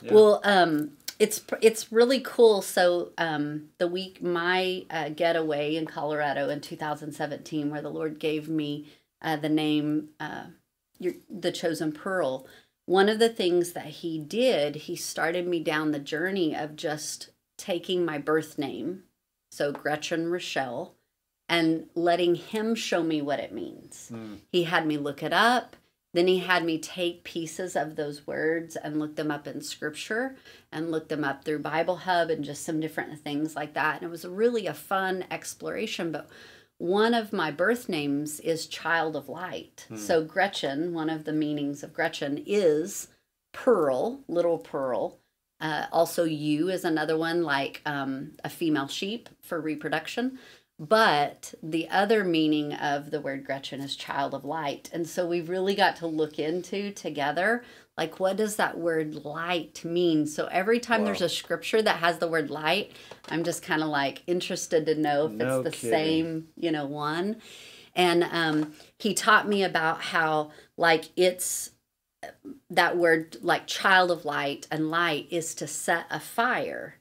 Yeah. 0.02 0.14
Well, 0.14 0.40
um, 0.45 0.92
it's 1.18 1.44
it's 1.60 1.90
really 1.90 2.20
cool. 2.20 2.62
So 2.62 3.10
um, 3.18 3.70
the 3.78 3.88
week 3.88 4.22
my 4.22 4.84
uh, 4.90 5.08
getaway 5.10 5.75
in 5.76 5.87
Colorado 5.87 6.48
in 6.48 6.60
2017, 6.60 7.70
where 7.70 7.82
the 7.82 7.90
Lord 7.90 8.18
gave 8.18 8.48
me 8.48 8.87
uh, 9.20 9.37
the 9.37 9.48
name 9.48 10.10
uh, 10.20 10.44
your, 10.98 11.14
the 11.28 11.52
chosen 11.52 11.92
pearl. 11.92 12.46
One 12.87 13.08
of 13.08 13.18
the 13.18 13.28
things 13.28 13.72
that 13.72 13.87
He 13.87 14.18
did, 14.18 14.76
He 14.76 14.96
started 14.96 15.46
me 15.46 15.60
down 15.62 15.90
the 15.90 15.98
journey 15.98 16.54
of 16.54 16.76
just 16.76 17.30
taking 17.56 18.04
my 18.04 18.18
birth 18.18 18.56
name, 18.56 19.02
so 19.50 19.72
Gretchen 19.72 20.30
Rochelle, 20.30 20.94
and 21.48 21.87
letting 21.94 22.37
Him 22.37 22.75
show 22.76 23.02
me 23.02 23.20
what 23.20 23.40
it 23.40 23.52
means. 23.52 24.10
He 24.52 24.64
had 24.64 24.87
me 24.87 24.96
look 24.96 25.22
it 25.22 25.32
up. 25.32 25.76
Then 26.14 26.26
he 26.26 26.38
had 26.38 26.64
me 26.64 26.78
take 26.78 27.22
pieces 27.22 27.76
of 27.76 27.96
those 27.96 28.26
words 28.26 28.76
and 28.76 28.98
look 28.98 29.16
them 29.16 29.30
up 29.30 29.46
in 29.46 29.60
scripture 29.60 30.36
and 30.72 30.90
look 30.90 31.08
them 31.08 31.22
up 31.22 31.44
through 31.44 31.58
Bible 31.58 31.96
Hub 31.96 32.30
and 32.30 32.44
just 32.44 32.64
some 32.64 32.80
different 32.80 33.18
things 33.20 33.54
like 33.54 33.74
that. 33.74 33.96
And 33.96 34.04
it 34.04 34.10
was 34.10 34.24
really 34.24 34.66
a 34.66 34.74
fun 34.74 35.24
exploration. 35.30 36.10
But 36.10 36.28
one 36.78 37.12
of 37.12 37.32
my 37.32 37.50
birth 37.50 37.88
names 37.88 38.40
is 38.40 38.66
Child 38.66 39.16
of 39.16 39.28
Light. 39.28 39.86
So 39.98 40.24
Gretchen, 40.24 40.94
one 40.94 41.10
of 41.10 41.24
the 41.24 41.32
meanings 41.32 41.82
of 41.82 41.92
Gretchen 41.92 42.42
is 42.46 43.08
pearl, 43.52 44.22
little 44.28 44.58
pearl. 44.58 45.18
Uh, 45.60 45.86
also, 45.92 46.24
ewe 46.24 46.68
is 46.68 46.84
another 46.84 47.18
one, 47.18 47.42
like 47.42 47.82
um, 47.84 48.32
a 48.44 48.48
female 48.48 48.86
sheep 48.86 49.28
for 49.42 49.60
reproduction. 49.60 50.38
But 50.78 51.54
the 51.61 51.88
other 51.88 52.23
meaning 52.23 52.73
of 52.73 53.11
the 53.11 53.20
word 53.20 53.44
Gretchen 53.44 53.80
is 53.80 53.97
child 53.97 54.32
of 54.32 54.44
light. 54.44 54.88
And 54.92 55.08
so 55.08 55.26
we 55.26 55.40
really 55.40 55.75
got 55.75 55.97
to 55.97 56.06
look 56.06 56.38
into 56.38 56.92
together, 56.92 57.64
like, 57.97 58.20
what 58.20 58.37
does 58.37 58.54
that 58.56 58.78
word 58.78 59.25
light 59.25 59.85
mean? 59.85 60.26
So 60.26 60.47
every 60.47 60.78
time 60.78 61.04
there's 61.04 61.20
a 61.20 61.28
scripture 61.28 61.82
that 61.82 61.97
has 61.97 62.18
the 62.18 62.28
word 62.28 62.49
light, 62.49 62.92
I'm 63.28 63.42
just 63.42 63.62
kind 63.62 63.82
of 63.82 63.88
like 63.88 64.23
interested 64.28 64.87
to 64.87 64.94
know 64.94 65.26
if 65.26 65.32
No 65.32 65.61
it's 65.61 65.64
the 65.64 65.76
kidding. 65.76 65.90
same, 65.90 66.49
you 66.56 66.70
know, 66.70 66.87
one. 66.87 67.42
And 67.97 68.23
um, 68.30 68.73
he 69.00 69.14
taught 69.14 69.49
me 69.49 69.64
about 69.64 70.00
how, 70.00 70.52
like, 70.76 71.06
it's 71.16 71.73
that 72.70 72.97
word 72.97 73.37
like 73.42 73.66
child 73.66 74.11
of 74.11 74.25
light 74.25 74.66
and 74.70 74.90
light 74.90 75.26
is 75.30 75.54
to 75.56 75.66
set 75.66 76.06
a 76.11 76.20
fire 76.20 76.98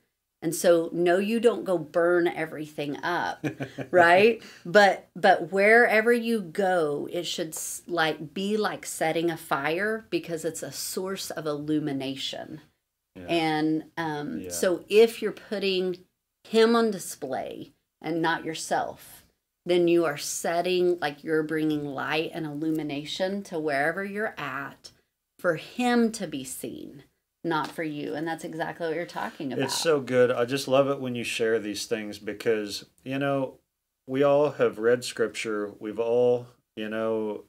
and 0.48 0.56
so 0.56 0.89
no 0.94 1.18
you 1.18 1.42
don't 1.42 1.66
go 1.66 1.77
burn 1.77 2.25
everything 2.25 2.96
up 3.04 3.46
right 3.92 4.42
but 4.66 5.10
but 5.13 5.51
wherever 5.51 6.13
you 6.13 6.39
go 6.39 7.10
it 7.12 7.24
should 7.25 7.54
like 7.86 8.34
be 8.34 8.56
like 8.56 8.86
setting 8.86 9.30
a 9.30 9.36
fire 9.36 10.06
because 10.10 10.46
it's 10.46 10.63
a 10.63 10.72
source 10.72 11.32
of 11.32 11.46
illumination 11.46 12.62
Yeah. 13.18 13.25
and 13.27 13.84
um, 13.98 14.39
Yeah. 14.39 14.51
so 14.51 14.86
if 14.88 15.22
you're 15.22 15.34
putting 15.50 15.98
him 16.46 16.75
on 16.77 16.92
display 16.92 17.74
and 18.01 18.22
not 18.22 18.46
yourself, 18.46 19.25
then 19.66 19.89
you 19.89 20.06
are 20.06 20.16
setting, 20.18 20.98
like 21.01 21.25
you're 21.25 21.44
bringing 21.44 21.84
light 21.86 22.32
and 22.34 22.46
illumination 22.46 23.44
to 23.44 23.60
wherever 23.60 24.06
you're 24.06 24.34
at 24.38 24.92
for 25.39 25.56
him 25.56 26.10
to 26.13 26.25
be 26.27 26.44
seen, 26.46 27.04
not 27.48 27.72
for 27.72 27.84
you. 27.84 28.13
And 28.13 28.27
that's 28.27 28.44
exactly 28.44 28.88
what 28.88 28.96
you're 28.96 29.06
talking 29.06 29.51
about. 29.54 29.66
It's 29.66 29.77
so 29.77 30.00
good. 30.00 30.32
I 30.32 30.46
just 30.46 30.68
love 30.68 30.88
it 30.89 31.00
when 31.00 31.16
you 31.16 31.24
share 31.24 31.60
these 31.60 31.86
things 31.86 32.20
because, 32.20 32.86
you 33.04 33.18
know, 33.20 33.56
we 34.08 34.24
all 34.24 34.51
have 34.51 34.80
read 34.80 35.04
scripture. 35.04 35.72
We've 35.80 36.00
all, 36.00 36.48
you 36.75 36.89
know, 36.89 37.44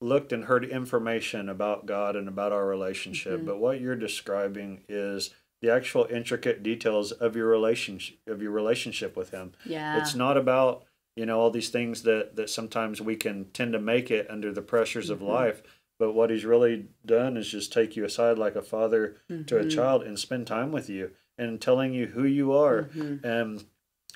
looked 0.00 0.32
and 0.32 0.44
heard 0.44 0.64
information 0.64 1.48
about 1.48 1.86
God 1.86 2.14
and 2.16 2.28
about 2.28 2.52
our 2.52 2.66
relationship. 2.66 3.40
Mhm. 3.40 3.46
But 3.46 3.58
what 3.58 3.80
you're 3.80 3.96
describing 3.96 4.84
is 4.88 5.30
the 5.62 5.70
actual 5.70 6.04
intricate 6.10 6.62
details 6.62 7.10
of 7.10 7.34
your 7.36 7.46
relationship 7.48 8.18
of 8.26 8.42
your 8.42 8.50
relationship 8.50 9.16
with 9.16 9.30
him. 9.30 9.52
yeah. 9.64 9.98
It's 9.98 10.14
not 10.14 10.36
about, 10.36 10.84
you 11.16 11.24
know, 11.24 11.40
all 11.40 11.50
these 11.50 11.70
things 11.70 12.02
that 12.02 12.36
that 12.36 12.50
sometimes 12.50 13.00
we 13.00 13.16
can 13.16 13.46
tend 13.52 13.72
to 13.72 13.78
make 13.78 14.10
it 14.10 14.30
under 14.30 14.52
the 14.52 14.60
pressures 14.62 15.08
of 15.10 15.20
Mhm. 15.20 15.28
life. 15.28 15.62
But 15.98 16.12
what 16.12 16.30
he's 16.30 16.44
really 16.44 16.88
done 17.06 17.36
is 17.36 17.48
just 17.50 17.72
take 17.72 17.96
you 17.96 18.04
aside 18.04 18.36
like 18.38 18.56
a 18.56 18.62
father 18.62 19.16
to 19.46 19.58
a 19.58 19.64
Mhm. 19.64 19.70
child 19.70 20.02
and 20.02 20.18
spend 20.18 20.46
time 20.46 20.72
with 20.72 20.90
you 20.90 21.12
and 21.38 21.60
telling 21.60 21.92
you 21.94 22.06
who 22.08 22.24
you 22.24 22.52
are. 22.52 22.84
Mhm. 22.94 23.24
And 23.24 23.64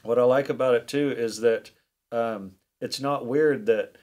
what 0.03 0.19
I 0.19 0.25
like 0.25 0.49
about 0.49 0.75
it 0.75 0.89
too 0.89 1.11
is 1.17 1.41
that 1.41 1.71
um, 2.11 2.57
it's 2.81 3.01
not 3.01 3.27
weird 3.27 3.67
that 3.67 3.97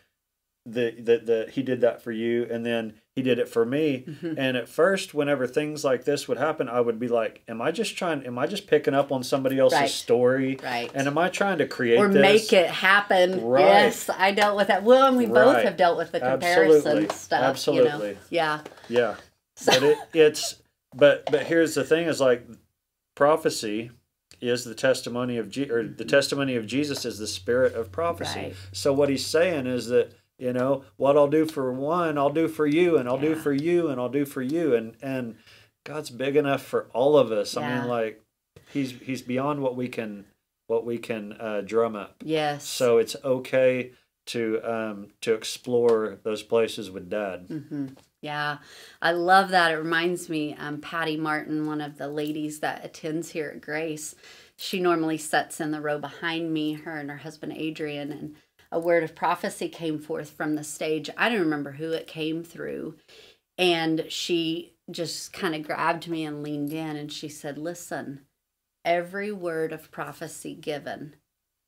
that 0.66 1.06
that 1.06 1.26
that 1.26 1.50
he 1.52 1.64
did 1.64 1.82
that 1.82 2.02
for 2.02 2.12
you 2.12 2.44
and 2.50 2.66
then 2.66 2.94
he 3.16 3.22
did 3.22 3.40
it 3.40 3.48
for 3.48 3.66
me. 3.66 4.04
Mhm. 4.08 4.36
And 4.38 4.58
at 4.58 4.68
first, 4.68 5.14
whenever 5.14 5.48
things 5.48 5.86
like 5.86 6.04
this 6.04 6.28
would 6.28 6.38
happen, 6.38 6.68
I 6.68 6.82
would 6.82 7.00
be 7.00 7.08
like, 7.08 7.42
"Am 7.48 7.62
I 7.62 7.72
just 7.72 7.96
trying? 7.98 8.26
Am 8.26 8.38
I 8.38 8.46
just 8.46 8.68
picking 8.68 8.94
up 8.94 9.10
on 9.12 9.24
somebody 9.24 9.58
else's 9.58 9.80
Right. 9.80 9.90
story? 9.90 10.60
Right. 10.62 10.92
And 10.94 11.08
am 11.08 11.18
I 11.18 11.30
trying 11.30 11.58
to 11.60 11.66
create 11.68 11.98
or 11.98 12.10
this? 12.10 12.22
make 12.22 12.52
it 12.54 12.68
happen. 12.68 13.42
Right. 13.46 13.62
Yes, 13.64 14.10
I 14.10 14.32
dealt 14.32 14.58
with 14.58 14.68
that. 14.68 14.84
Well, 14.84 15.08
and 15.08 15.16
we 15.18 15.26
both 15.28 15.64
have 15.64 15.78
dealt 15.78 15.98
with 15.98 16.12
the 16.12 16.22
Absolutely. 16.24 16.82
comparison 16.82 17.10
stuff. 17.18 17.40
You 17.40 17.44
know? 17.44 17.50
Absolutely. 17.88 18.18
Yeah. 18.30 18.60
Yeah, 18.90 19.16
So, 19.56 19.72
but 19.72 19.84
it, 19.84 19.98
it's 20.14 20.56
but 20.94 21.24
but 21.32 21.44
here's 21.44 21.74
the 21.76 21.84
thing: 21.86 22.08
is 22.08 22.20
like 22.20 22.46
prophecy 23.16 23.92
is 24.42 24.66
the 24.66 24.76
testimony 24.76 25.38
of 25.38 25.50
Je- 25.50 25.70
or 25.70 25.84
the 25.88 26.04
testimony 26.06 26.56
of 26.56 26.68
Jesus 26.68 27.06
is 27.06 27.18
the 27.18 27.28
spirit 27.28 27.74
of 27.74 27.92
prophecy. 27.92 28.40
Right. 28.40 28.56
So 28.74 28.92
what 28.94 29.08
he's 29.10 29.26
saying 29.26 29.66
is 29.68 29.88
that 29.88 30.12
you 30.38 30.54
know 30.54 30.84
what 30.98 31.18
I'll 31.18 31.28
do 31.28 31.46
for 31.46 31.72
one, 31.72 32.18
I'll 32.18 32.30
do 32.30 32.48
for 32.48 32.68
you, 32.68 32.98
and 32.98 33.08
I'll 33.08 33.18
do 33.18 33.36
for 33.36 33.54
you, 33.54 33.88
and 33.88 34.00
I'll 34.00 34.10
do 34.10 34.26
for 34.26 34.42
you, 34.42 34.76
and 34.76 34.96
and 35.02 35.36
God's 35.86 36.10
big 36.10 36.36
enough 36.36 36.64
for 36.64 36.88
all 36.94 37.18
of 37.18 37.32
us. 37.32 37.56
I 37.56 37.80
mean, 37.80 37.88
like 37.88 38.22
he's 38.72 38.92
he's 38.92 39.22
beyond 39.22 39.62
what 39.62 39.76
we 39.76 39.88
can 39.88 40.26
what 40.68 40.86
we 40.86 40.98
can 40.98 41.34
uh, 41.34 41.62
drum 41.62 41.96
up. 41.96 42.16
yes. 42.24 42.66
So 42.66 42.98
it's 42.98 43.16
okay 43.24 43.92
to 44.28 44.60
um 44.64 45.08
to 45.22 45.34
explore 45.34 46.18
those 46.24 46.44
places 46.44 46.92
with 46.92 47.10
Dad. 47.10 47.48
mm-hmm. 47.48 47.88
Yeah, 48.22 48.58
I 49.04 49.12
love 49.12 49.50
that. 49.50 49.72
It 49.72 49.76
reminds 49.76 50.30
me, 50.30 50.56
um, 50.56 50.82
Patty 50.82 51.16
Martin, 51.16 51.68
one 51.68 51.80
of 51.80 52.00
the 52.00 52.08
ladies 52.08 52.60
that 52.62 52.84
attends 52.84 53.30
here 53.30 53.52
at 53.54 53.62
Grace, 53.62 54.16
she 54.58 54.80
normally 54.80 55.20
sits 55.20 55.62
in 55.62 55.70
the 55.70 55.80
row 55.80 56.00
behind 56.00 56.52
me, 56.52 56.74
her 56.74 56.98
and 56.98 57.12
her 57.12 57.18
husband 57.18 57.54
Adrian, 57.56 58.12
and 58.12 58.36
a 58.72 58.80
word 58.80 59.04
of 59.04 59.16
prophecy 59.16 59.70
came 59.70 60.00
forth 60.00 60.30
from 60.32 60.56
the 60.56 60.64
stage. 60.64 61.10
I 61.18 61.30
don't 61.30 61.40
remember 61.40 61.74
who 61.74 61.92
it 61.92 62.08
came 62.08 62.44
through. 62.44 62.96
And 63.58 64.06
she 64.10 64.74
just 64.92 65.32
kind 65.34 65.56
of 65.56 65.64
grabbed 65.64 66.08
me 66.08 66.26
and 66.26 66.44
leaned 66.44 66.74
in 66.74 66.96
and 66.96 67.12
she 67.12 67.30
said, 67.30 67.58
Listen, 67.58 68.22
every 68.84 69.32
word 69.32 69.72
of 69.72 69.92
prophecy 69.92 70.54
given 70.54 71.16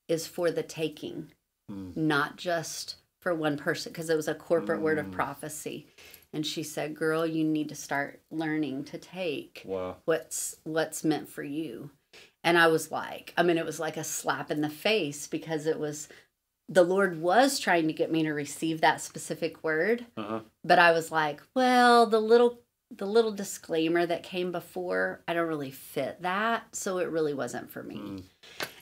is 0.07 0.27
for 0.27 0.51
the 0.51 0.63
taking 0.63 1.31
Mm. 1.69 1.97
not 1.97 2.37
just 2.37 2.95
for 3.19 3.35
one 3.35 3.57
person 3.57 3.91
because 3.91 4.09
it 4.09 4.15
was 4.15 4.29
a 4.29 4.33
corporate 4.33 4.79
word 4.81 4.97
of 4.97 5.07
Mm. 5.07 5.11
prophecy 5.11 5.87
and 6.31 6.45
she 6.47 6.63
said 6.63 6.95
girl 6.95 7.25
you 7.27 7.43
need 7.43 7.67
to 7.67 7.75
start 7.75 8.21
learning 8.31 8.85
to 8.85 8.97
take 8.97 9.63
Wow. 9.65 9.97
what's 10.05 10.55
what's 10.63 11.03
meant 11.03 11.27
for 11.27 11.43
you 11.43 11.91
and 12.41 12.57
i 12.57 12.67
was 12.67 12.89
like 12.89 13.33
i 13.35 13.43
mean 13.43 13.57
it 13.57 13.65
was 13.65 13.81
like 13.81 13.97
a 13.97 14.03
slap 14.05 14.49
in 14.49 14.61
the 14.61 14.69
face 14.69 15.27
because 15.27 15.65
it 15.65 15.77
was 15.77 16.07
the 16.69 16.83
lord 16.83 17.21
was 17.21 17.59
trying 17.59 17.87
to 17.87 17.93
get 17.93 18.11
me 18.11 18.23
to 18.23 18.31
receive 18.31 18.81
that 18.81 19.01
specific 19.01 19.63
word 19.63 20.05
Uh-huh. 20.17 20.39
but 20.63 20.79
i 20.79 20.91
was 20.91 21.11
like 21.11 21.41
well 21.55 22.05
the 22.05 22.19
little 22.21 22.59
the 22.95 23.05
little 23.05 23.31
disclaimer 23.31 24.05
that 24.05 24.23
came 24.23 24.51
before 24.51 25.21
i 25.27 25.33
don't 25.33 25.47
really 25.47 25.71
fit 25.71 26.21
that 26.21 26.63
so 26.73 26.97
it 26.99 27.09
really 27.09 27.33
wasn't 27.33 27.69
for 27.71 27.83
me 27.83 27.95
Mm. 27.97 28.23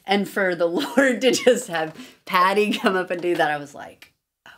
and 0.05 0.29
for 0.29 0.55
the 0.55 0.65
lord 0.79 1.21
to 1.21 1.31
just 1.31 1.67
have 1.67 1.95
patty 2.25 2.71
come 2.73 2.95
up 2.95 3.11
and 3.11 3.21
do 3.21 3.35
that 3.35 3.51
i 3.51 3.57
was 3.57 3.73
like 3.75 4.13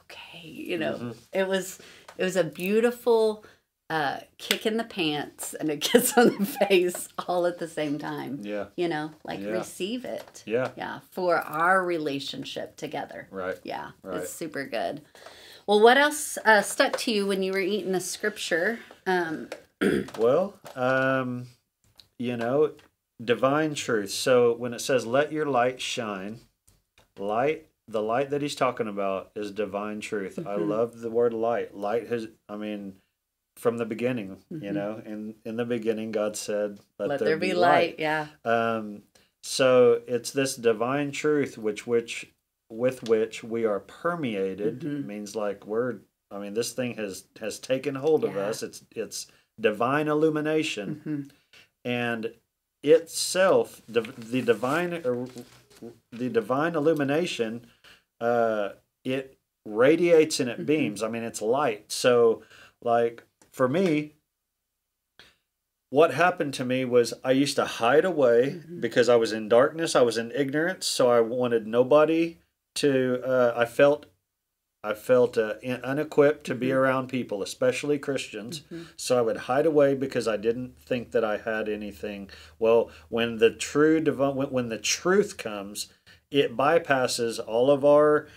okay 0.05 0.47
you 0.47 0.77
know 0.77 0.93
Mhm. 0.93 1.15
it 1.33 1.47
was 1.47 1.79
it 2.17 2.23
was 2.23 2.35
a 2.35 2.43
beautiful 2.43 3.45
uh, 3.89 4.19
kick 4.37 4.65
in 4.65 4.77
the 4.77 4.83
pants 4.83 5.53
and 5.53 5.69
a 5.69 5.77
kiss 5.87 6.17
on 6.17 6.37
the 6.37 6.45
face 6.45 7.07
all 7.27 7.45
at 7.45 7.57
the 7.59 7.67
same 7.67 7.97
time. 7.97 8.39
Yeah. 8.43 8.65
You 8.75 8.87
know, 8.89 9.11
like 9.23 9.39
Yeah. 9.39 9.51
receive 9.51 10.03
it. 10.05 10.43
Yeah. 10.45 10.71
Yeah, 10.75 10.99
for 11.11 11.37
our 11.37 11.83
relationship 11.83 12.75
together. 12.75 13.27
Right. 13.31 13.57
Yeah, 13.63 13.91
Right. 14.03 14.17
it's 14.21 14.31
super 14.33 14.65
good. 14.65 15.01
Well, 15.65 15.81
what 15.81 15.97
else 15.97 16.37
uh, 16.45 16.61
stuck 16.61 16.97
to 16.99 17.11
you 17.11 17.25
when 17.27 17.43
you 17.43 17.51
were 17.51 17.59
eating 17.59 17.91
the 17.91 17.99
scripture? 17.99 18.79
Um, 19.05 19.49
Well, 20.17 20.53
um, 20.75 21.47
you 22.19 22.35
know, 22.35 22.73
divine 23.23 23.73
truth. 23.75 24.11
So 24.11 24.53
when 24.53 24.73
it 24.73 24.81
says, 24.81 25.05
let 25.05 25.31
your 25.31 25.45
light 25.45 25.79
shine, 25.81 26.39
light, 27.17 27.67
the 27.87 28.01
light 28.01 28.29
that 28.31 28.41
he's 28.41 28.55
talking 28.55 28.87
about 28.87 29.31
is 29.35 29.51
divine 29.51 29.99
truth. 30.01 30.39
I 30.39 30.55
Mhm. 30.57 30.67
love 30.67 30.99
the 30.99 31.09
word 31.11 31.33
light. 31.33 31.75
Light 31.75 32.07
has, 32.07 32.27
I 32.49 32.55
mean, 32.57 32.95
from 33.57 33.77
the 33.77 33.85
beginning, 33.85 34.37
you 34.49 34.57
Mhm. 34.69 34.73
know, 34.73 35.01
in, 35.05 35.35
in 35.43 35.55
the 35.57 35.65
beginning, 35.65 36.11
God 36.11 36.35
said, 36.37 36.79
let, 36.99 37.09
let, 37.09 37.19
there, 37.19 37.37
be 37.37 37.53
light. 37.53 37.95
Yeah. 37.99 38.27
Um, 38.45 39.03
so 39.43 40.01
it's 40.07 40.31
this 40.31 40.55
divine 40.55 41.11
truth 41.11 41.57
which 41.57 41.87
which 41.87 42.31
with 42.69 43.07
which 43.07 43.43
we 43.43 43.65
are 43.65 43.79
permeated 43.79 44.81
Mhm. 44.81 45.05
means 45.05 45.35
like 45.35 45.65
we're 45.65 45.99
I 46.29 46.39
mean 46.39 46.53
this 46.53 46.73
thing 46.73 46.95
has 46.95 47.25
has 47.39 47.57
taken 47.59 47.95
hold 47.95 48.23
of 48.25 48.35
us. 48.35 48.61
It's 48.61 48.83
it's 48.95 49.27
divine 49.59 50.07
illumination 50.09 51.01
Mhm. 51.05 51.29
and 51.85 52.33
itself 52.83 53.81
the, 53.87 54.01
the 54.01 54.41
divine 54.41 54.93
uh, 54.93 55.25
the 56.11 56.29
divine 56.29 56.75
illumination 56.75 57.67
uh 58.19 58.69
it 59.05 59.37
radiates 59.65 60.39
and 60.41 60.49
it 60.49 60.59
Mhm. 60.61 60.65
beams. 60.65 61.03
I 61.03 61.07
mean 61.09 61.23
it's 61.23 61.41
light. 61.41 61.91
So 61.91 62.43
like 62.81 63.23
for 63.57 63.67
me 63.67 64.13
what 65.89 66.13
happened 66.13 66.53
to 66.53 66.65
me 66.65 66.85
was 66.85 67.13
I 67.23 67.31
used 67.31 67.55
to 67.55 67.65
hide 67.65 68.05
away 68.05 68.61
Mhm. 68.67 68.81
because 68.81 69.07
I 69.09 69.15
was 69.15 69.31
in 69.31 69.47
darkness, 69.49 69.95
I 69.95 70.01
was 70.01 70.17
in 70.17 70.31
ignorance, 70.31 70.85
so 70.85 71.09
I 71.09 71.21
wanted 71.21 71.65
nobody 71.65 72.37
to 72.75 73.21
uh, 73.25 73.53
I 73.55 73.65
felt 73.65 74.05
I 74.83 74.93
felt 74.93 75.37
uh, 75.37 75.55
in- 75.63 75.83
unequipped 75.83 76.45
to 76.45 76.55
be 76.55 76.67
Mhm. 76.67 76.75
around 76.75 77.07
people, 77.09 77.41
especially 77.41 77.97
Christians. 77.99 78.61
Mhm. 78.71 78.85
So 78.95 79.17
I 79.17 79.21
would 79.21 79.37
hide 79.49 79.65
away 79.65 79.95
because 79.95 80.27
I 80.27 80.37
didn't 80.37 80.77
think 80.79 81.11
that 81.11 81.23
I 81.25 81.37
had 81.37 81.67
anything. 81.67 82.29
Well, 82.59 82.91
when 83.09 83.37
the 83.39 83.49
true 83.49 83.99
divine 83.99 84.35
when, 84.35 84.51
when 84.51 84.69
the 84.69 84.77
truth 84.77 85.37
comes, 85.37 85.87
it 86.29 86.55
bypasses 86.55 87.39
all 87.39 87.71
of 87.71 87.83
our 87.83 88.27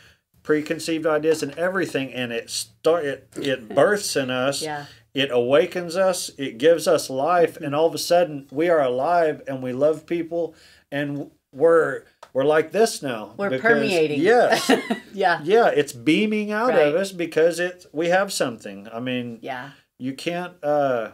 preconceived 0.43 1.07
ideas 1.07 1.43
and 1.43 1.53
everything 1.59 2.13
and 2.13 2.33
it 2.33 2.51
start 2.51 3.05
it, 3.05 3.29
it 3.37 3.69
births 3.75 4.17
in 4.17 4.31
us 4.31 4.63
Yeah. 4.63 4.87
it 5.15 5.31
awakens 5.31 5.97
us 5.97 6.31
it 6.39 6.59
gives 6.59 6.87
us 6.89 7.11
life 7.11 7.57
and 7.57 7.75
all 7.75 7.87
of 7.87 7.95
a 7.95 7.99
sudden 7.99 8.47
we 8.51 8.69
are 8.69 8.81
alive 8.83 9.43
and 9.47 9.63
we 9.63 9.73
love 9.73 10.07
people 10.07 10.55
and 10.91 11.31
we're 11.53 12.03
we're 12.33 12.45
like 12.45 12.71
this 12.73 13.03
now 13.03 13.35
We're 13.37 13.51
because- 13.51 13.73
permeating. 13.73 14.21
yes 14.21 14.71
yeah. 15.13 15.41
yeah 15.43 15.67
it's 15.69 15.93
beaming 15.93 16.53
out 16.53 16.69
Right. 16.71 16.89
of 16.89 16.95
us 16.95 17.13
because 17.13 17.59
it 17.61 17.87
we 17.93 18.09
have 18.09 18.33
something 18.33 18.89
i 18.93 19.01
mean 19.01 19.39
Yeah. 19.43 19.71
you 19.99 20.13
can't 20.15 20.55
uh 20.65 21.11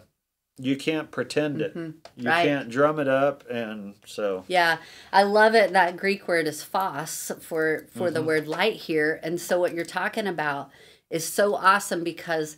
you 0.59 0.77
can't 0.77 1.11
pretend 1.11 1.61
it 1.61 1.75
Mhm. 1.77 1.95
you 2.17 2.29
Right. 2.31 2.45
can't 2.47 2.69
drum 2.71 2.99
it 2.99 3.09
up 3.09 3.45
and 3.51 3.95
so 4.07 4.45
Yeah, 4.49 4.79
I 5.13 5.23
love 5.23 5.55
it. 5.55 5.73
That 5.73 5.97
Greek 5.97 6.27
word 6.27 6.47
is 6.47 6.63
phos 6.63 7.31
for 7.41 7.87
for 7.91 8.11
the 8.11 8.21
Mhm. 8.21 8.27
word 8.27 8.49
light 8.49 8.77
here, 8.77 9.21
and 9.23 9.41
so 9.41 9.61
what 9.61 9.75
you're 9.75 9.85
talking 9.85 10.27
about 10.27 10.71
is 11.11 11.25
so 11.27 11.55
awesome 11.55 12.03
because, 12.03 12.57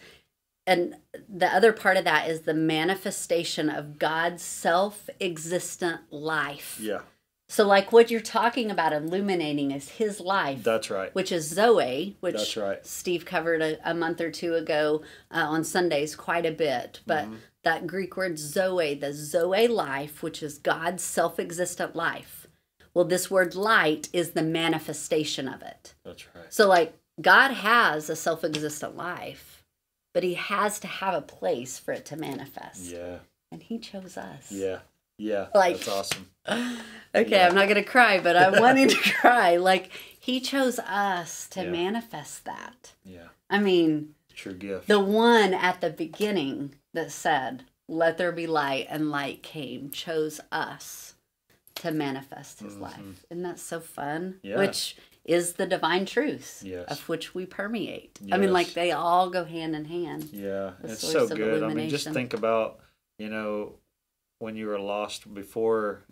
and 0.66 0.96
the 1.28 1.46
other 1.52 1.72
part 1.72 1.96
of 1.96 2.04
that 2.04 2.28
is 2.30 2.42
the 2.42 2.54
manifestation 2.54 3.68
of 3.68 3.98
God's 3.98 4.42
self-existent 4.42 6.00
life. 6.12 6.78
yeah 6.80 7.00
So, 7.50 7.66
like 7.66 7.92
what 7.92 8.10
you're 8.10 8.20
talking 8.20 8.70
about, 8.70 8.92
illuminating 8.92 9.70
is 9.70 9.88
His 9.88 10.20
life, 10.20 10.62
that's 10.62 10.90
right 10.90 11.14
which 11.14 11.32
is 11.32 11.48
Zoe, 11.48 12.16
which 12.20 12.34
That's 12.36 12.56
right. 12.58 12.86
Steve 12.86 13.24
covered 13.24 13.62
a, 13.62 13.90
a 13.90 13.94
month 13.94 14.20
or 14.20 14.30
two 14.30 14.54
ago 14.54 15.02
uh, 15.30 15.46
on 15.48 15.64
Sundays 15.64 16.14
quite 16.14 16.44
a 16.46 16.52
bit. 16.52 17.00
But 17.06 17.24
Mm-hmm. 17.24 17.36
That 17.68 17.86
Greek 17.86 18.16
word 18.16 18.38
Zoe, 18.38 18.94
the 18.94 19.12
Zoe 19.12 19.68
life, 19.68 20.22
which 20.22 20.42
is 20.42 20.56
God's 20.56 21.02
self 21.02 21.38
existent 21.38 21.94
life. 21.94 22.46
Well, 22.94 23.04
this 23.04 23.30
word 23.30 23.54
light 23.54 24.08
is 24.14 24.30
the 24.30 24.42
manifestation 24.42 25.46
of 25.48 25.60
it. 25.62 25.94
that's 26.02 26.24
right 26.34 26.46
So, 26.52 26.66
like, 26.66 26.96
God 27.20 27.50
has 27.50 28.08
a 28.08 28.16
self 28.16 28.42
existent 28.42 28.96
life, 28.96 29.62
but 30.14 30.22
He 30.22 30.32
has 30.34 30.80
to 30.80 30.86
have 30.86 31.12
a 31.14 31.20
place 31.20 31.78
for 31.78 31.92
it 31.92 32.06
to 32.06 32.16
manifest. 32.16 32.84
yeah 32.84 33.18
And 33.52 33.62
He 33.62 33.78
chose 33.78 34.16
us. 34.16 34.50
yeah 34.50 34.78
yeah 35.18 35.48
Like- 35.54 35.76
that's 35.76 35.88
awesome 35.88 36.26
Okay, 37.14 37.30
Yeah. 37.32 37.48
I'm 37.48 37.54
not 37.54 37.68
going 37.68 37.82
to 37.84 37.90
cry, 37.96 38.18
but 38.20 38.34
I'm 38.36 38.60
wanting 38.66 38.88
to 38.88 39.12
cry. 39.20 39.56
Like, 39.56 39.90
He 40.18 40.40
chose 40.40 40.78
us 40.78 41.46
to 41.48 41.64
Yeah. 41.64 41.70
manifest 41.70 42.46
that. 42.46 42.92
yeah 43.04 43.28
I 43.50 43.58
mean, 43.58 44.14
true 44.38 44.54
gift 44.54 44.86
the 44.88 45.00
one 45.00 45.52
at 45.52 45.80
the 45.80 45.90
beginning 45.90 46.74
that 46.94 47.10
said, 47.12 47.64
Let 47.90 48.18
there 48.18 48.32
be 48.32 48.46
light, 48.46 48.86
and 48.90 49.10
light 49.10 49.42
came, 49.42 49.90
chose 49.90 50.40
us 50.52 51.14
to 51.76 51.90
manifest 51.90 52.60
his 52.60 52.74
Mhm. 52.74 52.80
life. 52.80 53.24
Isn't 53.30 53.42
that 53.44 53.58
so 53.58 53.80
fun? 53.80 54.40
Yeah. 54.42 54.58
Which 54.58 54.96
is 55.24 55.54
the 55.54 55.66
divine 55.66 56.04
truth 56.06 56.62
Yes. 56.64 56.90
of 56.90 57.08
which 57.08 57.34
we 57.34 57.46
permeate. 57.46 58.18
I 58.30 58.36
mean, 58.38 58.52
like 58.52 58.68
they 58.74 58.92
all 58.92 59.30
go 59.30 59.44
hand 59.44 59.74
in 59.74 59.84
hand. 59.86 60.24
Yeah, 60.32 60.72
it's 60.82 61.00
so 61.00 61.26
good. 61.28 61.62
I 61.62 61.72
mean, 61.74 61.88
just 61.90 62.08
think 62.10 62.34
about 62.34 62.80
you 63.18 63.28
know 63.30 63.74
when 64.38 64.54
you 64.56 64.66
were 64.68 64.78
lost 64.80 65.32
before 65.34 66.02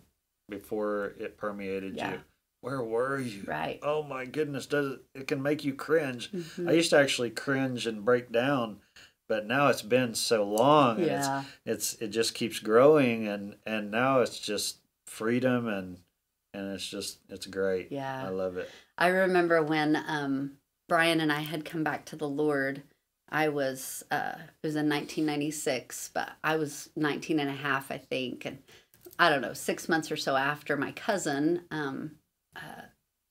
before 0.49 1.13
it 1.19 1.37
permeated 1.37 1.95
Yeah. 1.95 2.13
you. 2.13 2.21
Where 2.67 2.83
were 2.83 3.17
you? 3.21 3.43
Right. 3.47 3.79
Oh 3.81 4.03
my 4.03 4.25
goodness! 4.25 4.65
Does 4.65 4.95
it, 4.95 4.99
it 5.13 5.27
can 5.27 5.41
make 5.41 5.63
you 5.63 5.73
cringe? 5.73 6.29
Mhm. 6.33 6.67
I 6.67 6.73
used 6.73 6.89
to 6.89 6.97
actually 6.97 7.29
cringe 7.29 7.87
and 7.87 8.03
break 8.03 8.29
down, 8.29 8.81
but 9.29 9.45
now 9.45 9.67
it's 9.69 9.81
been 9.81 10.13
so 10.15 10.43
long, 10.43 10.99
Yeah. 10.99 11.43
it's 11.65 11.93
it's 11.93 12.01
it 12.01 12.07
just 12.09 12.33
keeps 12.33 12.59
growing, 12.59 13.25
and 13.25 13.55
and 13.65 13.89
now 13.89 14.19
it's 14.19 14.37
just 14.37 14.79
freedom 15.05 15.69
and 15.69 15.99
and 16.53 16.73
it's 16.73 16.85
just 16.85 17.19
it's 17.29 17.45
great. 17.45 17.89
Yeah. 17.89 18.25
I 18.25 18.31
love 18.31 18.57
it. 18.57 18.69
I 18.97 19.07
remember 19.07 19.63
when 19.63 19.95
um, 20.05 20.57
Brian 20.89 21.21
and 21.21 21.31
I 21.31 21.43
had 21.43 21.63
come 21.63 21.85
back 21.85 22.03
to 22.07 22.17
the 22.17 22.27
Lord. 22.27 22.83
I 23.29 23.47
was, 23.49 24.03
uh, 24.11 24.35
it 24.39 24.67
was 24.67 24.75
in 24.75 24.89
1996, 24.89 26.11
but 26.13 26.31
I 26.43 26.55
was 26.57 26.89
19 26.97 27.39
and 27.39 27.49
a 27.49 27.53
half, 27.53 27.91
I 27.91 27.97
think. 27.97 28.45
And 28.45 28.57
I 29.19 29.29
don't 29.29 29.41
know, 29.41 29.53
six 29.53 29.87
months 29.87 30.11
or 30.11 30.17
so 30.17 30.35
after 30.35 30.75
my 30.77 30.91
cousin, 30.93 31.63
um, 31.71 32.11
uh, 32.57 32.81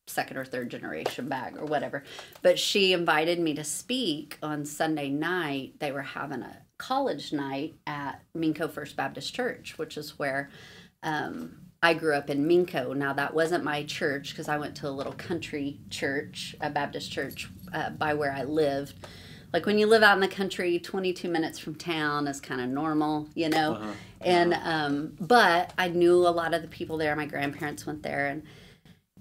second 0.06 0.36
or 0.36 0.44
third 0.44 0.70
generation 0.70 1.28
back 1.28 1.56
or 1.58 1.64
whatever, 1.64 2.04
but 2.42 2.58
she 2.58 2.92
invited 2.92 3.40
me 3.40 3.54
to 3.54 3.64
speak 3.64 4.38
on 4.42 4.64
Sunday 4.64 5.08
night. 5.08 5.74
They 5.80 5.92
were 5.92 6.02
having 6.02 6.42
a 6.42 6.58
college 6.78 7.32
night 7.32 7.74
at 7.86 8.22
Minco 8.36 8.70
First 8.70 8.96
Baptist 8.96 9.34
Church, 9.34 9.78
which 9.78 9.96
is 9.96 10.18
where 10.18 10.50
um, 11.02 11.56
I 11.82 11.94
grew 11.94 12.14
up 12.14 12.30
in 12.30 12.46
Minco. 12.46 12.96
Now 12.96 13.12
that 13.12 13.34
wasn't 13.34 13.64
my 13.64 13.84
church 13.84 14.30
because 14.30 14.48
I 14.48 14.58
went 14.58 14.76
to 14.76 14.88
a 14.88 14.90
little 14.90 15.12
country 15.12 15.80
church, 15.90 16.56
a 16.60 16.70
Baptist 16.70 17.10
church 17.12 17.48
uh, 17.72 17.90
by 17.90 18.14
where 18.14 18.32
I 18.32 18.44
lived. 18.44 19.06
Like 19.52 19.66
when 19.66 19.78
you 19.78 19.86
live 19.86 20.02
out 20.02 20.16
in 20.16 20.20
the 20.20 20.28
country, 20.28 20.78
22 20.78 21.28
minutes 21.28 21.58
from 21.58 21.76
town 21.76 22.26
is 22.26 22.40
kind 22.40 22.60
of 22.60 22.68
normal, 22.68 23.28
you 23.34 23.48
know. 23.48 23.74
Uh-huh. 23.74 23.92
And 24.20 24.54
um, 24.54 25.16
but 25.20 25.72
I 25.78 25.88
knew 25.88 26.26
a 26.26 26.30
lot 26.30 26.54
of 26.54 26.62
the 26.62 26.68
people 26.68 26.98
there. 26.98 27.14
My 27.14 27.26
grandparents 27.26 27.86
went 27.86 28.02
there, 28.02 28.26
and 28.26 28.42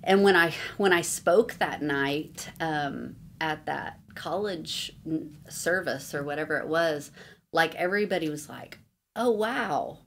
and 0.06 0.24
when 0.24 0.36
I 0.36 0.54
when 0.78 0.94
I 0.94 1.02
spoke 1.02 1.56
that 1.56 1.82
night 1.82 2.50
um, 2.60 3.15
at 3.41 3.65
that 3.65 4.00
college 4.15 4.94
service 5.50 6.13
or 6.15 6.24
whatever 6.24 6.58
it 6.58 6.68
was, 6.68 7.12
like 7.52 7.76
everybody 7.76 8.30
was 8.30 8.48
like, 8.50 8.80
"Oh 9.15 9.32
wow, 9.32 10.00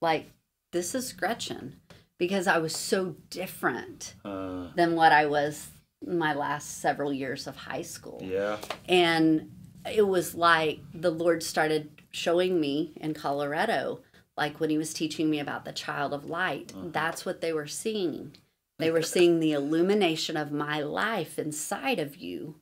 like 0.00 0.30
this 0.72 0.94
is 0.94 1.12
Gretchen," 1.12 1.80
because 2.18 2.46
I 2.46 2.58
was 2.58 2.74
so 2.76 3.16
different 3.30 4.14
Uh, 4.24 4.68
than 4.76 4.94
what 4.94 5.12
I 5.12 5.26
was 5.26 5.68
my 6.06 6.34
last 6.34 6.78
several 6.80 7.12
years 7.12 7.46
of 7.46 7.56
high 7.56 7.82
school. 7.82 8.20
Yeah. 8.22 8.58
and 8.88 9.50
it 9.90 10.06
was 10.06 10.34
like 10.34 10.80
the 10.92 11.10
lord 11.10 11.42
started 11.44 11.88
showing 12.10 12.60
me 12.60 12.92
in 12.96 13.14
colorado 13.14 14.00
like 14.36 14.58
when 14.58 14.68
he 14.68 14.76
was 14.76 14.92
teaching 14.92 15.30
me 15.30 15.38
about 15.38 15.64
the 15.64 15.72
child 15.72 16.12
of 16.12 16.24
light 16.24 16.72
that's 16.92 17.24
what 17.24 17.40
they 17.40 17.52
were 17.52 17.68
seeing 17.68 18.32
they 18.78 18.90
were 18.90 19.02
seeing 19.02 19.40
the 19.40 19.52
illumination 19.52 20.36
of 20.36 20.52
my 20.52 20.80
life 20.80 21.38
inside 21.38 21.98
of 21.98 22.16
you 22.16 22.56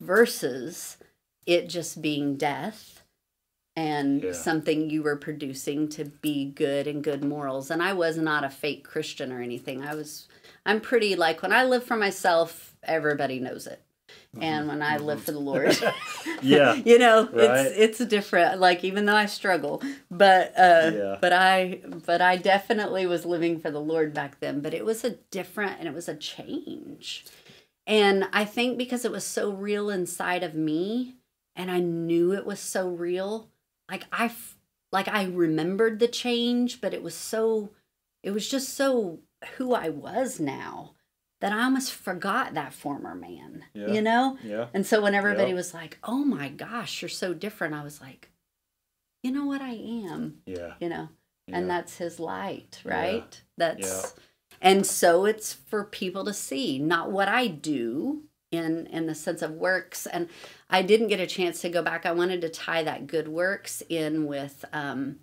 versus 0.00 0.96
it 1.46 1.68
just 1.68 2.00
being 2.02 2.36
death 2.36 3.02
and 3.76 4.22
Yeah. 4.22 4.32
something 4.32 4.90
you 4.90 5.02
were 5.02 5.16
producing 5.16 5.88
to 5.90 6.04
be 6.06 6.44
good 6.50 6.86
and 6.86 7.02
good 7.02 7.22
morals. 7.24 7.70
And 7.70 7.82
i 7.82 7.92
was 7.92 8.16
not 8.16 8.44
a 8.44 8.50
fake 8.50 8.84
christian 8.84 9.32
or 9.32 9.40
anything. 9.40 9.82
I 9.82 9.94
was 9.94 10.28
i'm 10.66 10.80
pretty 10.80 11.14
like 11.16 11.42
when 11.42 11.52
i 11.52 11.64
live 11.64 11.84
for 11.84 11.96
myself 11.96 12.76
everybody 12.82 13.38
knows 13.40 13.66
it 13.66 13.82
and 14.40 14.68
when 14.68 14.82
I 14.82 14.98
live 14.98 15.22
for 15.22 15.32
the 15.32 15.38
Lord. 15.40 15.76
Yeah. 16.40 16.74
you 16.84 16.98
know, 16.98 17.28
Right. 17.32 17.66
it's 17.66 17.98
it's 17.98 18.08
different. 18.10 18.60
Like 18.60 18.84
even 18.84 19.06
though 19.06 19.16
I 19.16 19.26
struggle, 19.26 19.82
but 20.10 20.52
uh, 20.56 20.90
Yeah. 20.94 21.18
but 21.20 21.32
I 21.32 21.80
but 22.06 22.20
I 22.20 22.36
definitely 22.36 23.06
was 23.06 23.24
living 23.26 23.58
for 23.60 23.70
the 23.72 23.80
Lord 23.80 24.14
back 24.14 24.38
then. 24.38 24.60
But 24.60 24.72
it 24.74 24.84
was 24.84 25.02
a 25.04 25.16
different 25.32 25.78
and 25.80 25.88
it 25.88 25.94
was 25.94 26.08
a 26.08 26.14
change, 26.14 27.24
and 27.88 28.28
I 28.32 28.44
think 28.44 28.78
because 28.78 29.04
it 29.04 29.10
was 29.10 29.24
so 29.24 29.50
real 29.50 29.90
inside 29.90 30.44
of 30.44 30.54
me, 30.54 31.16
and 31.56 31.70
I 31.72 31.80
knew 31.80 32.32
it 32.34 32.46
was 32.46 32.60
so 32.60 32.88
real, 32.88 33.48
like 33.90 34.04
I 34.12 34.26
f- 34.26 34.56
like 34.92 35.08
I 35.08 35.24
remembered 35.24 35.98
the 35.98 36.08
change, 36.08 36.80
but 36.80 36.94
it 36.94 37.02
was 37.02 37.14
so 37.16 37.70
it 38.22 38.30
was 38.30 38.48
just 38.48 38.68
so 38.74 39.20
who 39.56 39.74
I 39.74 39.88
was 39.88 40.38
now 40.38 40.94
that 41.40 41.52
I 41.52 41.62
almost 41.64 41.92
forgot 41.92 42.54
that 42.54 42.72
former 42.72 43.14
man. 43.14 43.64
Yeah. 43.74 43.88
You 43.88 44.02
know? 44.02 44.38
Yeah. 44.42 44.66
And 44.74 44.84
so 44.86 45.00
when 45.00 45.14
everybody 45.14 45.48
Yep. 45.50 45.56
was 45.56 45.74
like, 45.74 45.98
"Oh 46.02 46.24
my 46.24 46.48
gosh, 46.48 47.00
you're 47.02 47.08
so 47.08 47.32
different," 47.34 47.74
I 47.74 47.82
was 47.84 48.00
like, 48.00 48.30
"You 49.22 49.30
know 49.32 49.44
what 49.46 49.60
I 49.60 49.72
am." 49.72 50.42
Yeah. 50.46 50.74
You 50.80 50.88
know, 50.88 51.08
yeah. 51.46 51.56
and 51.58 51.70
that's 51.70 51.98
his 51.98 52.18
light, 52.18 52.80
Yeah. 52.84 52.94
right? 52.94 53.42
That's 53.56 54.14
and 54.60 54.84
so 54.84 55.24
it's 55.24 55.52
for 55.52 55.84
people 55.84 56.24
to 56.24 56.32
see, 56.34 56.78
not 56.80 57.12
what 57.12 57.28
I 57.28 57.46
do 57.46 58.24
in 58.50 58.86
in 58.86 59.06
the 59.06 59.14
sense 59.14 59.42
of 59.42 59.52
works. 59.52 60.06
And 60.06 60.28
I 60.70 60.82
didn't 60.82 61.08
get 61.08 61.20
a 61.20 61.26
chance 61.26 61.60
to 61.60 61.68
go 61.68 61.82
back. 61.82 62.04
I 62.06 62.12
wanted 62.12 62.40
to 62.40 62.48
tie 62.48 62.82
that 62.82 63.06
good 63.06 63.28
works 63.28 63.82
in 63.88 64.26
with 64.26 64.64
um 64.72 65.20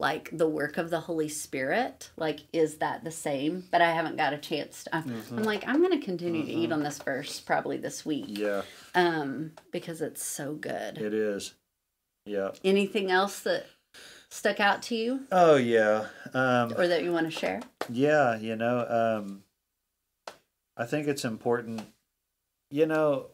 like 0.00 0.30
the 0.32 0.48
work 0.48 0.78
of 0.78 0.90
the 0.90 1.00
Holy 1.00 1.28
Spirit. 1.28 2.10
Like, 2.16 2.40
is 2.52 2.76
that 2.76 3.02
the 3.04 3.10
same? 3.10 3.64
But 3.70 3.82
I 3.82 3.90
haven't 3.92 4.16
got 4.16 4.32
a 4.32 4.38
chance. 4.38 4.84
To, 4.84 4.96
I'm, 4.96 5.04
Mm-hmm. 5.04 5.38
I'm 5.38 5.44
like, 5.44 5.66
I'm 5.66 5.80
going 5.82 5.98
to 5.98 6.04
continue 6.04 6.44
to 6.44 6.52
eat 6.52 6.70
on 6.72 6.82
this 6.82 6.98
verse 6.98 7.40
probably 7.40 7.76
this 7.78 8.06
week 8.06 8.26
Yeah. 8.28 8.62
um, 8.94 9.52
because 9.72 10.00
it's 10.00 10.22
so 10.24 10.54
good. 10.54 10.98
It 10.98 11.12
is. 11.14 11.54
Yeah. 12.24 12.50
Anything 12.62 13.10
else 13.10 13.40
that 13.40 13.66
stuck 14.30 14.60
out 14.60 14.82
to 14.82 14.94
you 14.94 15.20
Oh 15.32 15.56
yeah. 15.56 16.04
Um, 16.34 16.74
or 16.76 16.86
that 16.86 17.02
you 17.02 17.12
want 17.12 17.26
to 17.26 17.36
share? 17.36 17.60
Yeah, 17.88 18.36
you 18.38 18.54
know, 18.54 18.86
um, 19.24 19.42
I 20.76 20.84
think 20.84 21.08
it's 21.08 21.24
important. 21.24 21.80
You 22.70 22.84
know, 22.86 23.28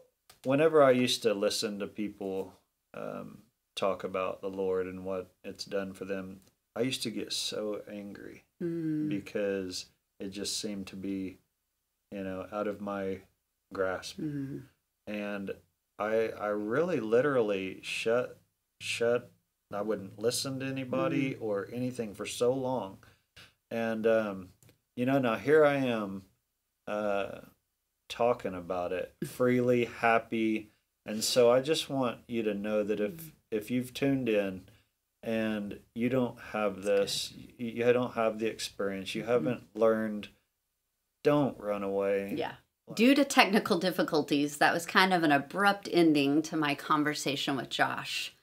whenever 0.45 0.83
I 0.83 0.93
used 0.93 1.23
to 1.25 1.35
listen 1.35 1.81
to 1.81 1.87
people 1.89 2.55
um, 2.95 3.39
talk 3.75 4.05
about 4.05 4.41
the 4.41 4.49
Lord 4.49 4.87
and 4.87 5.05
what 5.05 5.31
it's 5.43 5.65
done 5.65 5.93
for 5.93 6.05
them, 6.05 6.41
I 6.77 6.81
used 6.81 7.03
to 7.05 7.11
get 7.11 7.33
so 7.33 7.83
angry 7.91 8.45
Mm, 8.63 9.09
because 9.09 9.87
it 10.21 10.29
just 10.31 10.59
seemed 10.61 10.87
to 10.89 10.97
be, 10.97 11.39
you 12.13 12.23
know, 12.25 12.47
out 12.53 12.67
of 12.69 12.81
my 12.81 13.19
grasp. 13.73 14.19
mm, 14.21 14.63
And 15.07 15.53
I, 15.99 16.29
I 16.29 16.47
really 16.49 17.01
literally 17.01 17.81
shut, 17.83 18.39
shut. 18.81 19.31
I 19.73 19.83
wouldn't 19.83 20.19
listen 20.19 20.61
to 20.61 20.67
anybody 20.67 21.35
or 21.35 21.69
anything 21.73 22.15
for 22.15 22.27
so 22.27 22.53
long. 22.55 22.99
And 23.71 24.07
um, 24.07 24.49
you 24.97 25.05
know 25.07 25.19
now 25.19 25.35
here 25.35 25.65
i 25.65 25.75
am 25.77 26.23
uh, 26.87 27.41
talking 28.09 28.55
about 28.55 28.93
it 28.93 29.15
freely 29.27 29.87
happy. 29.87 30.71
And 31.07 31.23
so 31.25 31.51
i 31.51 31.61
just 31.61 31.91
want 31.91 32.19
you 32.29 32.43
to 32.45 32.55
know 32.55 32.83
that 32.85 33.01
if 33.01 33.33
if 33.51 33.71
you've 33.71 33.93
tuned 33.93 34.29
in 34.29 34.63
and 35.25 35.79
you 35.95 36.09
don't 36.09 36.39
have 36.53 36.83
this 36.83 37.33
you, 37.59 37.93
don't 37.93 38.15
have 38.15 38.39
the 38.39 38.47
experience 38.47 39.15
you 39.15 39.23
mm-hmm. 39.23 39.31
haven't 39.31 39.63
learned 39.75 40.29
don't 41.23 41.59
run 41.59 41.83
away 41.83 42.35
yeah. 42.37 42.53
Due 42.93 43.15
to 43.15 43.25
technical 43.25 43.79
difficulties, 43.79 44.59
that 44.59 44.75
was 44.75 44.85
kind 44.85 45.15
of 45.15 45.23
an 45.23 45.33
abrupt 45.33 45.89
ending 45.91 46.43
to 46.43 46.57
my 46.57 46.75
conversation 46.75 47.57
with 47.57 47.71
Josh. 47.71 48.35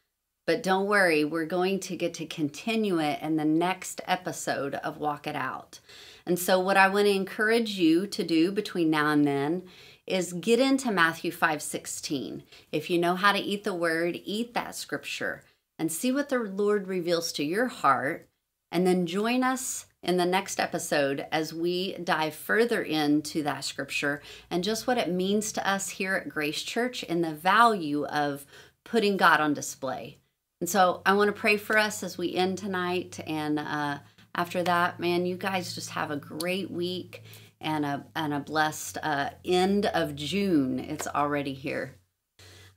But 0.47 0.63
don't 0.63 0.87
worry, 0.87 1.23
we're 1.23 1.45
going 1.45 1.79
to 1.81 1.95
get 1.95 2.15
to 2.15 2.25
continue 2.25 2.99
it 2.99 3.21
in 3.21 3.37
the 3.37 3.45
next 3.45 4.01
episode 4.07 4.73
of 4.75 4.97
Walk 4.97 5.27
It 5.27 5.35
Out. 5.35 5.79
And 6.25 6.39
so, 6.39 6.59
what 6.59 6.75
I 6.75 6.89
want 6.89 7.05
to 7.05 7.13
encourage 7.13 7.77
you 7.77 8.07
to 8.07 8.23
do 8.23 8.51
between 8.51 8.89
now 8.89 9.11
and 9.11 9.25
then 9.25 9.63
is 10.07 10.33
get 10.33 10.59
into 10.59 10.91
Matthew 10.91 11.31
5 11.31 11.61
16. 11.61 12.43
If 12.71 12.89
you 12.89 12.97
know 12.97 13.15
how 13.15 13.33
to 13.33 13.39
eat 13.39 13.63
the 13.63 13.75
word, 13.75 14.19
eat 14.25 14.55
that 14.55 14.75
scripture 14.75 15.43
and 15.81 15.91
see 15.91 16.11
what 16.11 16.29
the 16.29 16.37
Lord 16.37 16.87
reveals 16.87 17.31
to 17.31 17.43
your 17.43 17.65
heart. 17.65 18.29
And 18.71 18.85
then 18.85 19.07
join 19.07 19.43
us 19.43 19.87
in 20.03 20.17
the 20.17 20.27
next 20.27 20.59
episode 20.59 21.25
as 21.31 21.55
we 21.55 21.93
dive 22.03 22.35
further 22.35 22.83
into 22.83 23.41
that 23.41 23.65
scripture 23.65 24.21
and 24.51 24.63
just 24.63 24.85
what 24.85 24.99
it 24.99 25.09
means 25.09 25.51
to 25.53 25.67
us 25.67 25.89
here 25.89 26.13
at 26.13 26.29
Grace 26.29 26.61
Church 26.61 27.03
and 27.09 27.23
the 27.23 27.33
value 27.33 28.05
of 28.05 28.45
putting 28.83 29.17
God 29.17 29.39
on 29.41 29.55
display. 29.55 30.19
And 30.59 30.69
so 30.69 31.01
I 31.03 31.13
want 31.13 31.33
to 31.33 31.41
pray 31.41 31.57
for 31.57 31.79
us 31.79 32.03
as 32.03 32.15
we 32.15 32.35
end 32.35 32.59
tonight. 32.59 33.19
And 33.25 33.57
uh, 33.57 33.97
after 34.35 34.61
that, 34.61 34.99
man, 34.99 35.25
you 35.25 35.35
guys 35.35 35.73
just 35.73 35.89
have 35.89 36.11
a 36.11 36.15
great 36.15 36.69
week 36.69 37.23
and 37.59 37.85
a, 37.85 38.05
and 38.15 38.35
a 38.35 38.39
blessed 38.39 38.99
uh, 39.01 39.31
end 39.43 39.87
of 39.87 40.15
June. 40.15 40.77
It's 40.77 41.07
already 41.07 41.55
here. 41.55 41.95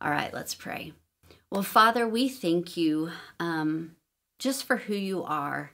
All 0.01 0.11
right, 0.11 0.33
let's 0.33 0.55
pray. 0.55 0.95
Well, 1.55 1.63
Father, 1.63 2.09
we 2.09 2.29
thank 2.29 2.77
you 2.77 3.13
um, 3.39 3.95
just 4.41 4.65
for 4.65 4.77
who 4.77 4.95
you 4.97 5.23
are. 5.23 5.71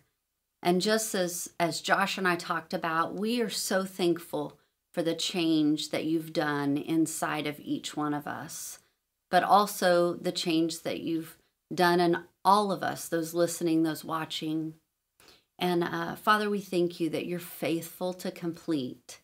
And 0.63 0.83
just 0.83 1.15
as, 1.15 1.49
as 1.59 1.81
Josh 1.81 2.19
and 2.19 2.29
I 2.29 2.37
talked 2.37 2.75
about, 2.75 3.15
we 3.15 3.41
are 3.41 3.49
so 3.49 3.87
thankful 3.87 4.59
for 4.93 5.03
the 5.03 5.15
change 5.15 5.89
that 5.89 6.05
you've 6.05 6.35
done 6.35 6.77
inside 6.77 7.47
of 7.47 7.59
each 7.61 7.97
one 7.97 8.13
of 8.13 8.27
us, 8.27 8.81
but 9.31 9.43
also 9.43 10.13
the 10.13 10.33
change 10.33 10.83
that 10.83 11.01
you've 11.01 11.39
done 11.75 11.99
in 11.99 12.25
all 12.45 12.73
of 12.73 12.83
us, 12.83 13.09
those 13.09 13.33
listening, 13.33 13.83
those 13.83 14.05
watching. 14.05 14.75
And 15.59 15.83
uh, 15.83 16.15
Father, 16.17 16.51
we 16.51 16.61
thank 16.61 17.01
you 17.01 17.09
that 17.09 17.25
you're 17.25 17.39
faithful 17.39 18.13
to 18.13 18.31
complete 18.31 19.21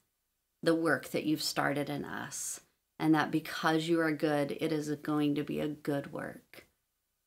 the 0.62 0.74
work 0.74 1.10
that 1.10 1.24
you've 1.24 1.42
started 1.42 1.90
in 1.90 2.06
us, 2.06 2.60
and 2.98 3.14
that 3.14 3.30
because 3.30 3.88
you 3.88 4.00
are 4.00 4.12
good, 4.12 4.56
it 4.60 4.72
is 4.72 4.88
going 4.96 5.34
to 5.34 5.42
be 5.42 5.60
a 5.60 5.68
good 5.68 6.12
work. 6.12 6.66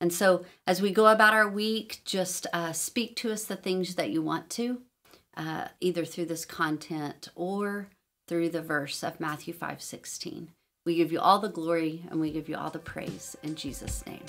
And 0.01 0.13
so, 0.13 0.45
as 0.65 0.81
we 0.81 0.91
go 0.91 1.07
about 1.07 1.33
our 1.33 1.49
week, 1.49 2.01
just 2.05 2.47
uh, 2.53 2.71
speak 2.71 3.15
to 3.17 3.31
us 3.31 3.43
the 3.43 3.55
things 3.55 3.95
that 3.95 4.11
you 4.11 4.21
want 4.21 4.49
to, 4.51 4.81
uh, 5.35 5.67
either 5.81 6.05
through 6.05 6.25
this 6.25 6.45
content 6.45 7.29
or 7.35 7.89
through 8.27 8.49
the 8.49 8.61
verse 8.61 9.03
of 9.03 9.19
Matthew 9.19 9.53
five 9.53 9.81
sixteen. 9.81 10.51
We 10.85 10.95
give 10.95 11.11
you 11.11 11.19
all 11.19 11.39
the 11.39 11.49
glory 11.49 12.03
and 12.09 12.19
we 12.19 12.31
give 12.31 12.47
you 12.47 12.55
all 12.55 12.69
the 12.69 12.79
praise 12.79 13.35
in 13.43 13.55
Jesus' 13.55 14.05
name. 14.05 14.23